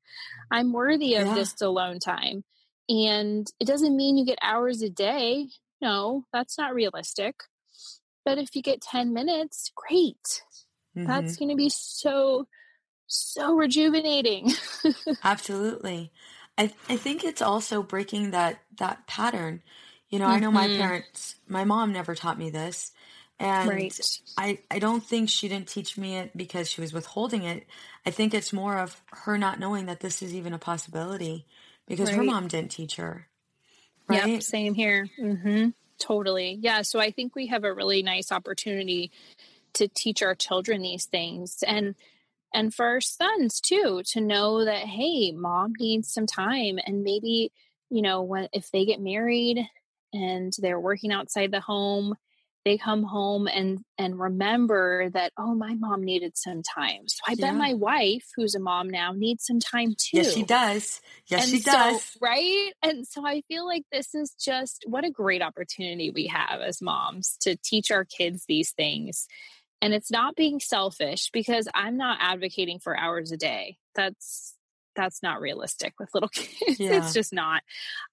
[0.50, 1.34] i'm worthy of yeah.
[1.34, 2.44] this alone time
[2.88, 5.46] and it doesn't mean you get hours a day
[5.80, 7.42] no that's not realistic
[8.24, 10.42] but if you get 10 minutes great
[10.96, 11.06] mm-hmm.
[11.06, 12.46] that's going to be so
[13.06, 14.50] so rejuvenating
[15.24, 16.12] absolutely
[16.58, 19.62] I, I think it's also breaking that that pattern
[20.12, 20.34] you know, mm-hmm.
[20.34, 20.80] I know my mm-hmm.
[20.80, 22.92] parents, my mom never taught me this.
[23.40, 24.20] And right.
[24.36, 27.66] I, I don't think she didn't teach me it because she was withholding it.
[28.04, 31.46] I think it's more of her not knowing that this is even a possibility
[31.88, 32.18] because right.
[32.18, 33.26] her mom didn't teach her.
[34.06, 34.26] Right.
[34.26, 35.08] Yep, same here.
[35.18, 35.70] Mm-hmm.
[35.98, 36.58] Totally.
[36.60, 36.82] Yeah.
[36.82, 39.10] So I think we have a really nice opportunity
[39.74, 41.94] to teach our children these things and
[42.54, 47.52] and for our sons too to know that hey mom needs some time and maybe
[47.90, 49.66] you know when if they get married
[50.12, 52.14] and they're working outside the home
[52.64, 57.08] they come home and and remember that oh my mom needed some time.
[57.08, 57.46] So i yeah.
[57.46, 61.00] bet my wife who's a mom now needs some time too yes she does.
[61.26, 62.16] Yes and she so, does.
[62.20, 62.72] right?
[62.82, 66.80] And so i feel like this is just what a great opportunity we have as
[66.80, 69.26] moms to teach our kids these things
[69.82, 74.54] and it's not being selfish because i'm not advocating for hours a day that's
[74.94, 76.78] that's not realistic with little kids.
[76.78, 76.98] Yeah.
[76.98, 77.62] it's just not.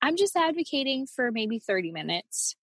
[0.01, 2.55] I'm just advocating for maybe 30 minutes.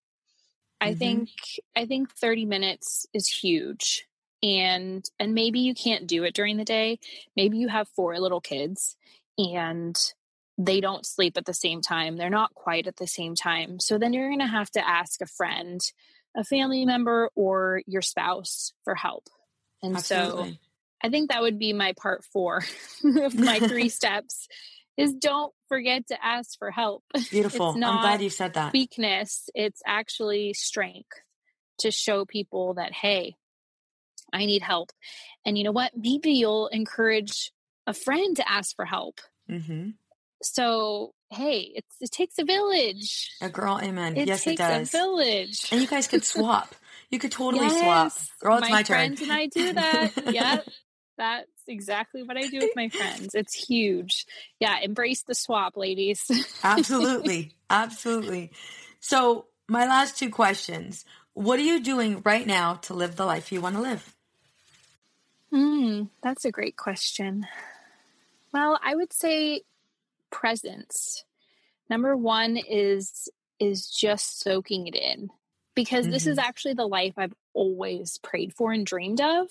[0.82, 1.00] I mm-hmm.
[1.00, 1.30] think
[1.76, 4.06] I think 30 minutes is huge.
[4.44, 7.00] And and maybe you can't do it during the day.
[7.36, 8.96] Maybe you have four little kids
[9.38, 9.96] and
[10.58, 12.16] they don't sleep at the same time.
[12.16, 13.80] They're not quite at the same time.
[13.80, 15.82] So then you're going to have to ask a friend,
[16.36, 19.28] a family member or your spouse for help.
[19.82, 20.52] And Absolutely.
[20.52, 20.58] so
[21.04, 22.64] I think that would be my part four
[23.04, 24.48] of my three steps
[24.98, 27.04] is don't forget to ask for help.
[27.30, 27.72] Beautiful.
[27.72, 28.74] I'm glad you said that.
[28.74, 31.18] Weakness, it's actually strength
[31.80, 33.36] to show people that, hey,
[34.34, 34.92] I need help.
[35.46, 35.92] And you know what?
[35.96, 37.52] Maybe you'll encourage
[37.88, 39.20] a friend to ask for help.
[39.50, 39.92] Mm-hmm.
[40.42, 43.32] So, hey, it's, it takes a village.
[43.42, 44.18] A girl, amen.
[44.18, 44.94] It yes, it does.
[44.94, 45.68] A village.
[45.72, 46.76] And you guys could swap.
[47.10, 48.14] You could totally yes, swap.
[48.40, 49.16] Girl, it's my, my turn.
[49.22, 50.12] and I do that.
[50.34, 50.68] yep.
[51.18, 53.30] That's exactly what I do with my friends.
[53.36, 54.26] It's huge.
[54.60, 56.30] Yeah, embrace the swap, ladies.
[56.64, 57.54] Absolutely.
[57.70, 58.52] Absolutely.
[59.00, 61.06] So, my last two questions.
[61.34, 64.16] What are you doing right now to live the life you want to live?
[65.52, 67.46] Hmm, that's a great question.
[68.54, 69.62] Well, I would say
[70.40, 71.24] presence.
[71.90, 73.30] Number 1 is
[73.60, 75.30] is just soaking it in.
[75.76, 76.14] because mm-hmm.
[76.14, 76.48] this is mm-hmm.
[76.48, 79.48] actually the life I've always prayed for and dreamed of.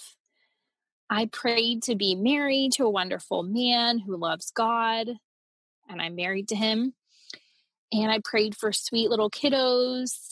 [1.08, 5.08] I prayed to be married to a wonderful man who loves God,
[5.88, 6.94] and I'm married to him.
[7.92, 10.30] And I prayed for sweet little kiddos,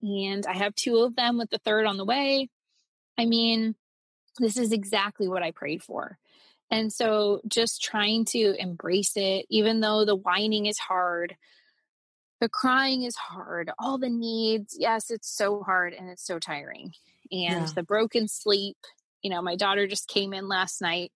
[0.00, 2.48] and I have two of them with the third on the way.
[3.18, 3.74] I mean,
[4.38, 6.18] this is exactly what I prayed for.
[6.72, 11.36] And so just trying to embrace it, even though the whining is hard,
[12.40, 16.92] the crying is hard, all the needs, yes, it's so hard and it's so tiring.
[17.30, 17.68] And yeah.
[17.74, 18.78] the broken sleep,
[19.20, 21.12] you know, my daughter just came in last night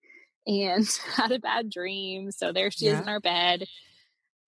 [0.47, 0.87] and
[1.17, 2.31] had a bad dream.
[2.33, 2.93] So there she yeah.
[2.93, 3.65] is in our bed.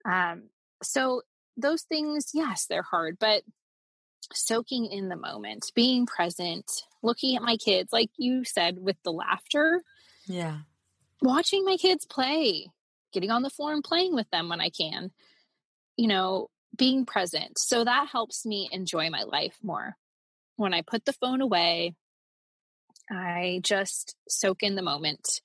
[0.04, 0.50] Um,
[0.82, 1.22] so
[1.56, 3.44] those things, yes, they're hard, but
[4.34, 6.70] soaking in the moment, being present,
[7.02, 9.82] looking at my kids, like you said, with the laughter.
[10.26, 10.58] Yeah.
[11.20, 12.68] Watching my kids play,
[13.12, 15.10] getting on the floor and playing with them when I can,
[15.96, 17.58] you know, being present.
[17.58, 19.96] So that helps me enjoy my life more.
[20.56, 21.94] When I put the phone away,
[23.10, 25.40] I just soak in the moment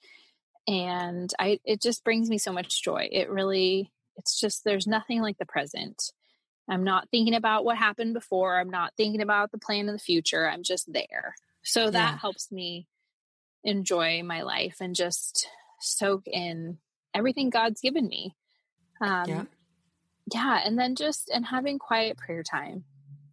[0.67, 3.09] and I it just brings me so much joy.
[3.11, 6.11] It really it's just there's nothing like the present.
[6.69, 8.59] I'm not thinking about what happened before.
[8.59, 10.47] I'm not thinking about the plan in the future.
[10.47, 11.35] I'm just there.
[11.63, 12.17] So that yeah.
[12.17, 12.87] helps me
[13.63, 15.47] enjoy my life and just
[15.83, 16.77] soak in
[17.13, 18.35] everything God's given me.
[19.01, 19.43] Um, yeah.
[20.33, 20.61] Yeah.
[20.65, 22.85] And then just, and having quiet prayer time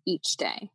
[0.06, 0.70] each day.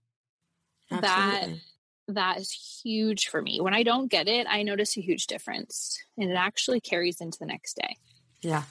[0.92, 1.62] Absolutely.
[2.08, 3.60] That, that is huge for me.
[3.60, 7.40] When I don't get it, I notice a huge difference and it actually carries into
[7.40, 7.98] the next day.
[8.42, 8.64] Yeah.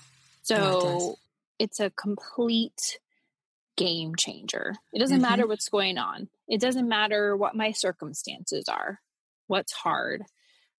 [0.42, 1.16] So yeah, it
[1.58, 2.98] it's a complete
[3.76, 4.74] game changer.
[4.92, 5.22] It doesn't mm-hmm.
[5.22, 6.28] matter what's going on.
[6.48, 9.00] It doesn't matter what my circumstances are,
[9.46, 10.22] what's hard,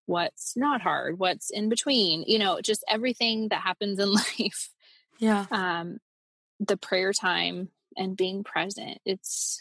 [0.07, 4.71] what's not hard, what's in between, you know, just everything that happens in life.
[5.19, 5.47] Yeah.
[5.51, 5.99] Um,
[6.61, 9.61] the prayer time and being present, it's,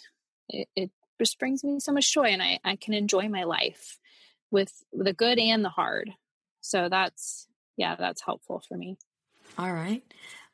[0.50, 4.00] it, it just brings me so much joy and I, I can enjoy my life
[4.52, 6.12] with the good and the hard.
[6.62, 8.98] So that's, yeah, that's helpful for me.
[9.58, 10.04] All right.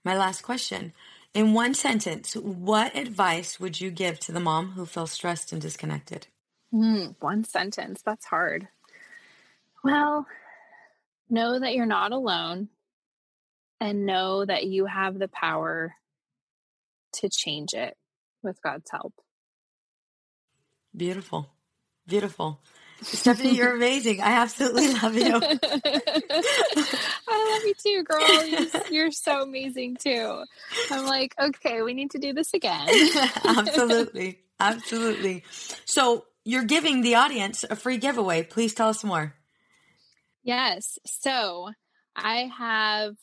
[0.03, 0.93] My last question.
[1.33, 5.61] In one sentence, what advice would you give to the mom who feels stressed and
[5.61, 6.27] disconnected?
[6.73, 8.01] Mm, one sentence.
[8.03, 8.67] That's hard.
[9.83, 10.25] Well,
[11.29, 12.69] know that you're not alone
[13.79, 15.95] and know that you have the power
[17.13, 17.95] to change it
[18.43, 19.13] with God's help.
[20.95, 21.49] Beautiful.
[22.07, 22.59] Beautiful.
[23.01, 24.21] Stephanie, you're amazing.
[24.21, 25.35] I absolutely love you.
[27.27, 28.45] I love you too, girl.
[28.45, 30.43] You're, you're, so amazing too.
[30.91, 32.87] I'm like, okay, we need to do this again.
[33.45, 34.39] absolutely.
[34.59, 35.43] Absolutely.
[35.85, 38.43] So you're giving the audience a free giveaway.
[38.43, 39.35] Please tell us more.
[40.43, 40.97] Yes.
[41.05, 41.71] So
[42.15, 43.15] I have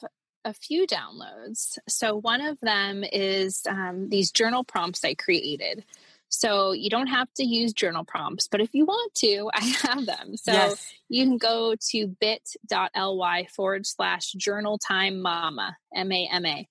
[0.45, 1.79] a few downloads.
[1.89, 5.85] So one of them is um, these journal prompts I created.
[6.29, 10.07] So you don't have to use journal prompts, but if you want to, I have
[10.07, 10.37] them.
[10.37, 10.93] So yes.
[11.09, 16.69] you can go to bit.ly forward slash journal time mama, M A M A.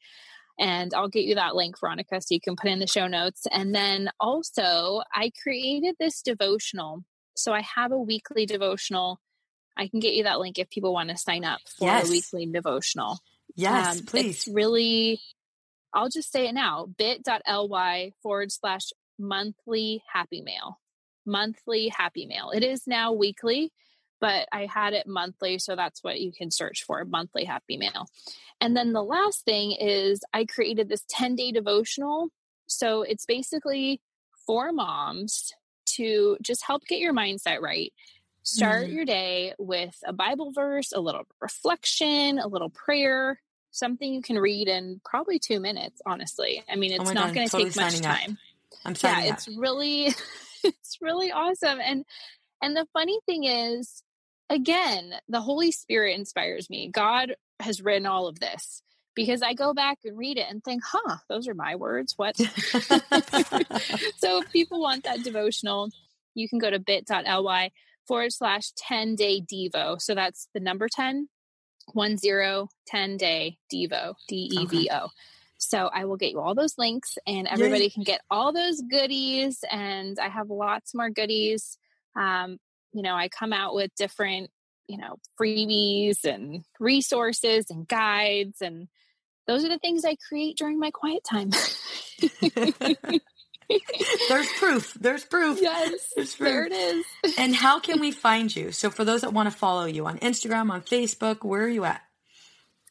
[0.57, 3.45] And I'll get you that link, Veronica, so you can put in the show notes.
[3.51, 7.03] And then also, I created this devotional.
[7.35, 9.19] So I have a weekly devotional.
[9.77, 12.07] I can get you that link if people want to sign up for yes.
[12.07, 13.19] a weekly devotional.
[13.55, 14.37] Yes, um, please.
[14.37, 15.19] It's really,
[15.93, 20.79] I'll just say it now bit.ly forward slash monthly happy mail.
[21.25, 22.51] Monthly happy mail.
[22.51, 23.71] It is now weekly,
[24.21, 28.07] but I had it monthly, so that's what you can search for monthly happy mail.
[28.61, 32.29] And then the last thing is I created this 10 day devotional.
[32.67, 34.01] So it's basically
[34.45, 35.53] for moms
[35.85, 37.93] to just help get your mindset right.
[38.45, 38.93] Start mm.
[38.93, 43.41] your day with a Bible verse, a little reflection, a little prayer,
[43.71, 46.63] something you can read in probably two minutes, honestly.
[46.69, 48.31] I mean, oh it's oh not going to totally take much time.
[48.31, 48.37] Up.
[48.85, 50.13] I'm yeah, it's really
[50.63, 51.79] it's really awesome.
[51.83, 52.05] And
[52.61, 54.03] and the funny thing is,
[54.47, 56.91] again, the Holy Spirit inspires me.
[56.93, 58.83] God has written all of this
[59.15, 62.13] because I go back and read it and think, huh, those are my words.
[62.15, 62.37] What?
[62.37, 62.51] so
[64.37, 65.89] if people want that devotional,
[66.35, 67.71] you can go to bit.ly
[68.07, 70.01] forward slash 10 day Devo.
[70.01, 71.27] So that's the number 10,
[71.93, 74.97] one zero, 10 day Devo, D E V O.
[74.97, 75.07] Okay.
[75.57, 77.89] So I will get you all those links and everybody Yay.
[77.89, 79.63] can get all those goodies.
[79.71, 81.77] And I have lots more goodies.
[82.15, 82.59] Um,
[82.93, 84.51] you know, I come out with different,
[84.87, 88.61] you know, freebies and resources and guides.
[88.61, 88.87] And
[89.47, 91.51] those are the things I create during my quiet time.
[94.29, 94.93] There's proof.
[94.93, 95.59] There's proof.
[95.61, 96.11] Yes.
[96.15, 96.49] There's proof.
[96.49, 97.05] There it is.
[97.37, 98.71] and how can we find you?
[98.71, 101.85] So for those that want to follow you on Instagram, on Facebook, where are you
[101.85, 102.01] at?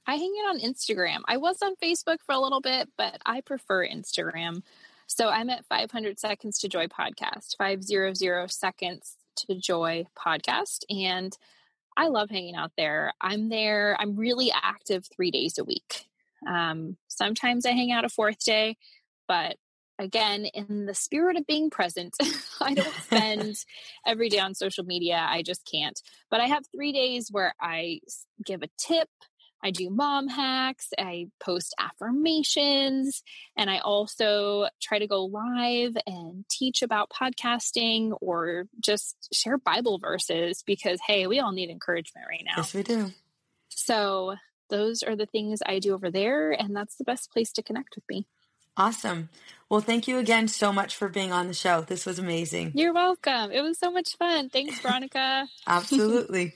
[0.06, 1.20] I hang out on Instagram.
[1.26, 4.62] I was on Facebook for a little bit, but I prefer Instagram.
[5.06, 10.80] So I'm at 500 Seconds to Joy podcast, 500 Seconds to Joy podcast.
[10.90, 11.36] And
[11.96, 13.12] I love hanging out there.
[13.20, 16.06] I'm there, I'm really active three days a week.
[16.46, 18.76] Um, sometimes I hang out a fourth day,
[19.26, 19.56] but
[19.98, 22.16] again, in the spirit of being present,
[22.60, 23.56] I don't spend
[24.06, 25.24] every day on social media.
[25.28, 26.00] I just can't.
[26.30, 28.00] But I have three days where I
[28.44, 29.08] give a tip.
[29.62, 33.22] I do mom hacks, I post affirmations,
[33.56, 39.98] and I also try to go live and teach about podcasting or just share Bible
[39.98, 42.58] verses because, hey, we all need encouragement right now.
[42.58, 43.10] Yes, we do.
[43.70, 44.34] So,
[44.68, 47.94] those are the things I do over there, and that's the best place to connect
[47.94, 48.26] with me.
[48.76, 49.28] Awesome.
[49.68, 51.82] Well, thank you again so much for being on the show.
[51.82, 52.72] This was amazing.
[52.74, 53.50] You're welcome.
[53.50, 54.48] It was so much fun.
[54.48, 55.48] Thanks, Veronica.
[55.66, 56.54] Absolutely.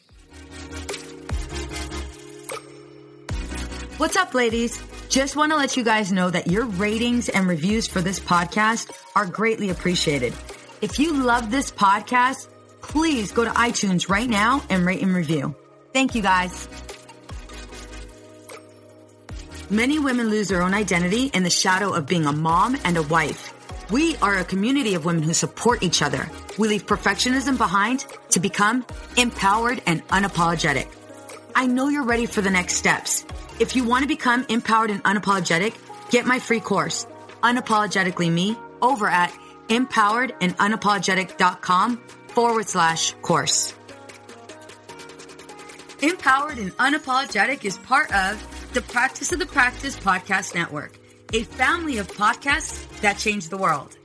[3.99, 4.81] What's up, ladies?
[5.09, 8.93] Just want to let you guys know that your ratings and reviews for this podcast
[9.17, 10.35] are greatly appreciated.
[10.83, 12.49] If you love this podcast,
[12.83, 15.55] please go to iTunes right now and rate and review.
[15.93, 16.69] Thank you, guys.
[19.71, 23.03] Many women lose their own identity in the shadow of being a mom and a
[23.03, 23.53] wife.
[23.91, 26.27] We are a community of women who support each other.
[26.57, 28.87] We leave perfectionism behind to become
[29.19, 30.89] empowered and unapologetic.
[31.55, 33.27] I know you're ready for the next steps.
[33.61, 35.75] If you want to become empowered and unapologetic,
[36.11, 37.07] get my free course,
[37.43, 39.31] Unapologetically Me, over at
[39.69, 41.97] empoweredandunapologetic.com
[42.29, 43.75] forward slash course.
[46.01, 48.43] Empowered and Unapologetic is part of
[48.73, 50.99] the Practice of the Practice Podcast Network,
[51.33, 53.97] a family of podcasts that change the world.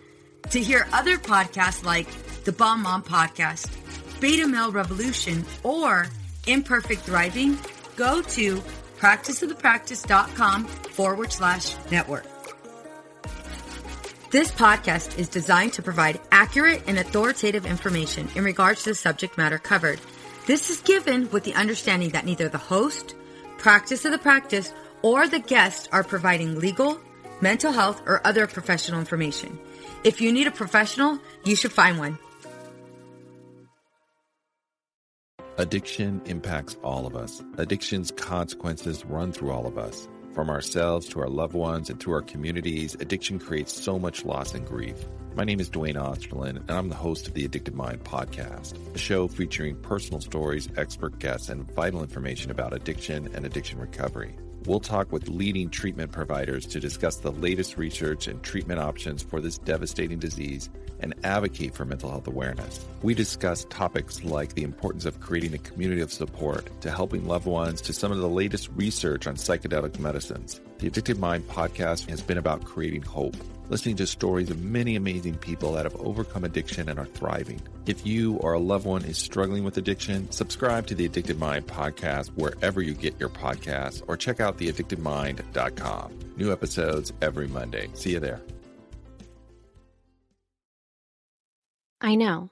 [0.52, 2.08] To hear other podcasts like
[2.46, 3.70] the Bomb Mom Podcast,
[4.20, 6.08] Beta Male Revolution, or
[6.48, 7.58] Imperfect Thriving,
[7.96, 8.58] go to
[9.00, 12.26] practiceofthepractice.com forward slash network.
[14.32, 19.38] This podcast is designed to provide accurate and authoritative information in regards to the subject
[19.38, 20.00] matter covered.
[20.48, 23.14] This is given with the understanding that neither the host,
[23.64, 27.00] practice of the practice, or the guest are providing legal,
[27.42, 29.58] mental health, or other professional information.
[30.04, 32.20] If you need a professional, you should find one.
[35.58, 37.42] Addiction impacts all of us.
[37.58, 40.10] Addiction's consequences run through all of us.
[40.34, 44.56] From ourselves to our loved ones and through our communities, addiction creates so much loss
[44.56, 44.96] and grief.
[45.36, 48.98] My name is Duane Osterlind, and I'm the host of the Addicted Mind podcast, a
[48.98, 54.36] show featuring personal stories, expert guests, and vital information about addiction and addiction recovery.
[54.66, 59.40] We'll talk with leading treatment providers to discuss the latest research and treatment options for
[59.40, 60.68] this devastating disease
[61.04, 62.84] and advocate for mental health awareness.
[63.04, 67.46] We discuss topics like the importance of creating a community of support to helping loved
[67.46, 70.62] ones to some of the latest research on psychedelic medicines.
[70.80, 73.36] The Addicted Mind podcast has been about creating hope
[73.70, 77.62] listening to stories of many amazing people that have overcome addiction and are thriving.
[77.86, 81.68] If you or a loved one is struggling with addiction, subscribe to the Addicted Mind
[81.68, 86.20] podcast wherever you get your podcasts or check out theaddictedmind.com.
[86.38, 87.90] New episodes every Monday.
[87.94, 88.42] See you there.
[92.06, 92.50] I know.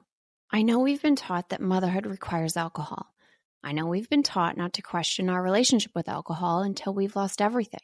[0.49, 3.13] I know we've been taught that motherhood requires alcohol.
[3.61, 7.41] I know we've been taught not to question our relationship with alcohol until we've lost
[7.41, 7.81] everything.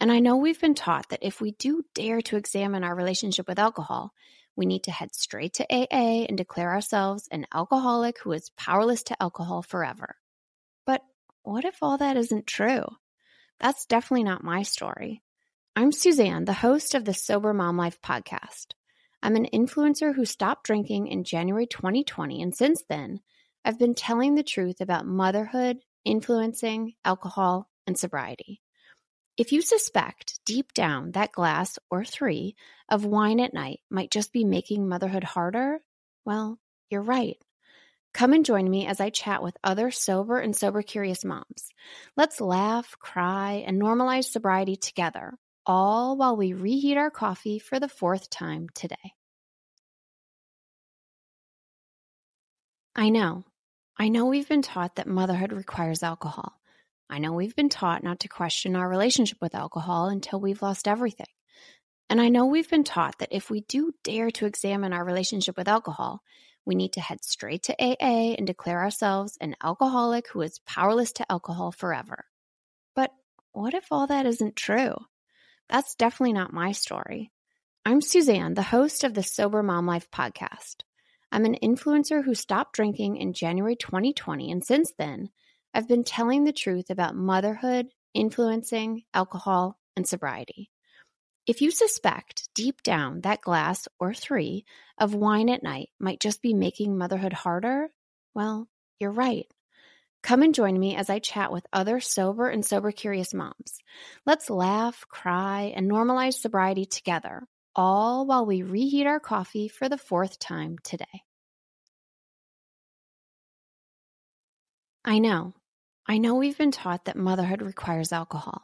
[0.00, 3.46] And I know we've been taught that if we do dare to examine our relationship
[3.46, 4.14] with alcohol,
[4.56, 9.02] we need to head straight to AA and declare ourselves an alcoholic who is powerless
[9.04, 10.16] to alcohol forever.
[10.86, 11.02] But
[11.42, 12.86] what if all that isn't true?
[13.60, 15.22] That's definitely not my story.
[15.76, 18.68] I'm Suzanne, the host of the Sober Mom Life podcast.
[19.22, 23.20] I'm an influencer who stopped drinking in January 2020, and since then,
[23.64, 28.60] I've been telling the truth about motherhood, influencing, alcohol, and sobriety.
[29.36, 32.56] If you suspect deep down that glass or three
[32.88, 35.80] of wine at night might just be making motherhood harder,
[36.24, 36.58] well,
[36.90, 37.36] you're right.
[38.14, 41.70] Come and join me as I chat with other sober and sober curious moms.
[42.16, 45.38] Let's laugh, cry, and normalize sobriety together,
[45.68, 49.12] all while we reheat our coffee for the fourth time today.
[52.96, 53.44] I know.
[53.98, 56.54] I know we've been taught that motherhood requires alcohol.
[57.10, 60.88] I know we've been taught not to question our relationship with alcohol until we've lost
[60.88, 61.26] everything.
[62.10, 65.56] And I know we've been taught that if we do dare to examine our relationship
[65.58, 66.22] with alcohol,
[66.64, 71.12] we need to head straight to AA and declare ourselves an alcoholic who is powerless
[71.12, 72.24] to alcohol forever.
[72.94, 73.10] But
[73.52, 74.96] what if all that isn't true?
[75.68, 77.30] That's definitely not my story.
[77.84, 80.76] I'm Suzanne, the host of the Sober Mom Life podcast.
[81.30, 85.28] I'm an influencer who stopped drinking in January 2020, and since then,
[85.74, 90.70] I've been telling the truth about motherhood, influencing, alcohol, and sobriety.
[91.46, 94.64] If you suspect deep down that glass or three
[94.96, 97.88] of wine at night might just be making motherhood harder,
[98.34, 98.68] well,
[99.00, 99.46] you're right.
[100.22, 103.78] Come and join me as I chat with other sober and sober curious moms.
[104.26, 109.98] Let's laugh, cry, and normalize sobriety together, all while we reheat our coffee for the
[109.98, 111.22] fourth time today.
[115.04, 115.54] I know.
[116.06, 118.62] I know we've been taught that motherhood requires alcohol.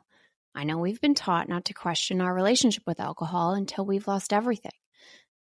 [0.55, 4.33] I know we've been taught not to question our relationship with alcohol until we've lost
[4.33, 4.73] everything.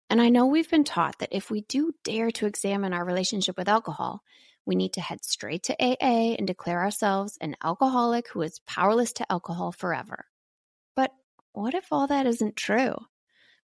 [0.10, 3.58] And I know we've been taught that if we do dare to examine our relationship
[3.58, 4.24] with alcohol,
[4.66, 9.14] we need to head straight to AA and declare ourselves an alcoholic who is powerless
[9.14, 10.26] to alcohol forever.
[10.96, 11.12] But
[11.54, 12.96] what if all that isn't true?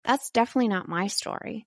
[0.05, 1.67] That's definitely not my story.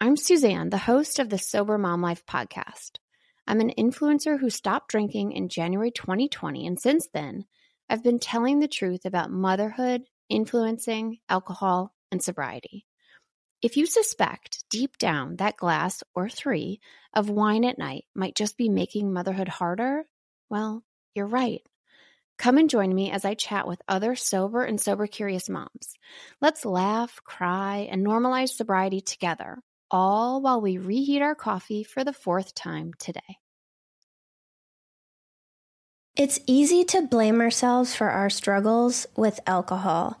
[0.00, 2.98] I'm Suzanne, the host of the Sober Mom Life podcast.
[3.46, 7.44] I'm an influencer who stopped drinking in January 2020, and since then,
[7.88, 12.86] I've been telling the truth about motherhood, influencing, alcohol, and sobriety.
[13.64, 16.80] If you suspect deep down that glass or three
[17.14, 20.04] of wine at night might just be making motherhood harder,
[20.50, 20.84] well,
[21.14, 21.62] you're right.
[22.36, 25.94] Come and join me as I chat with other sober and sober curious moms.
[26.42, 32.12] Let's laugh, cry, and normalize sobriety together, all while we reheat our coffee for the
[32.12, 33.38] fourth time today.
[36.16, 40.20] It's easy to blame ourselves for our struggles with alcohol.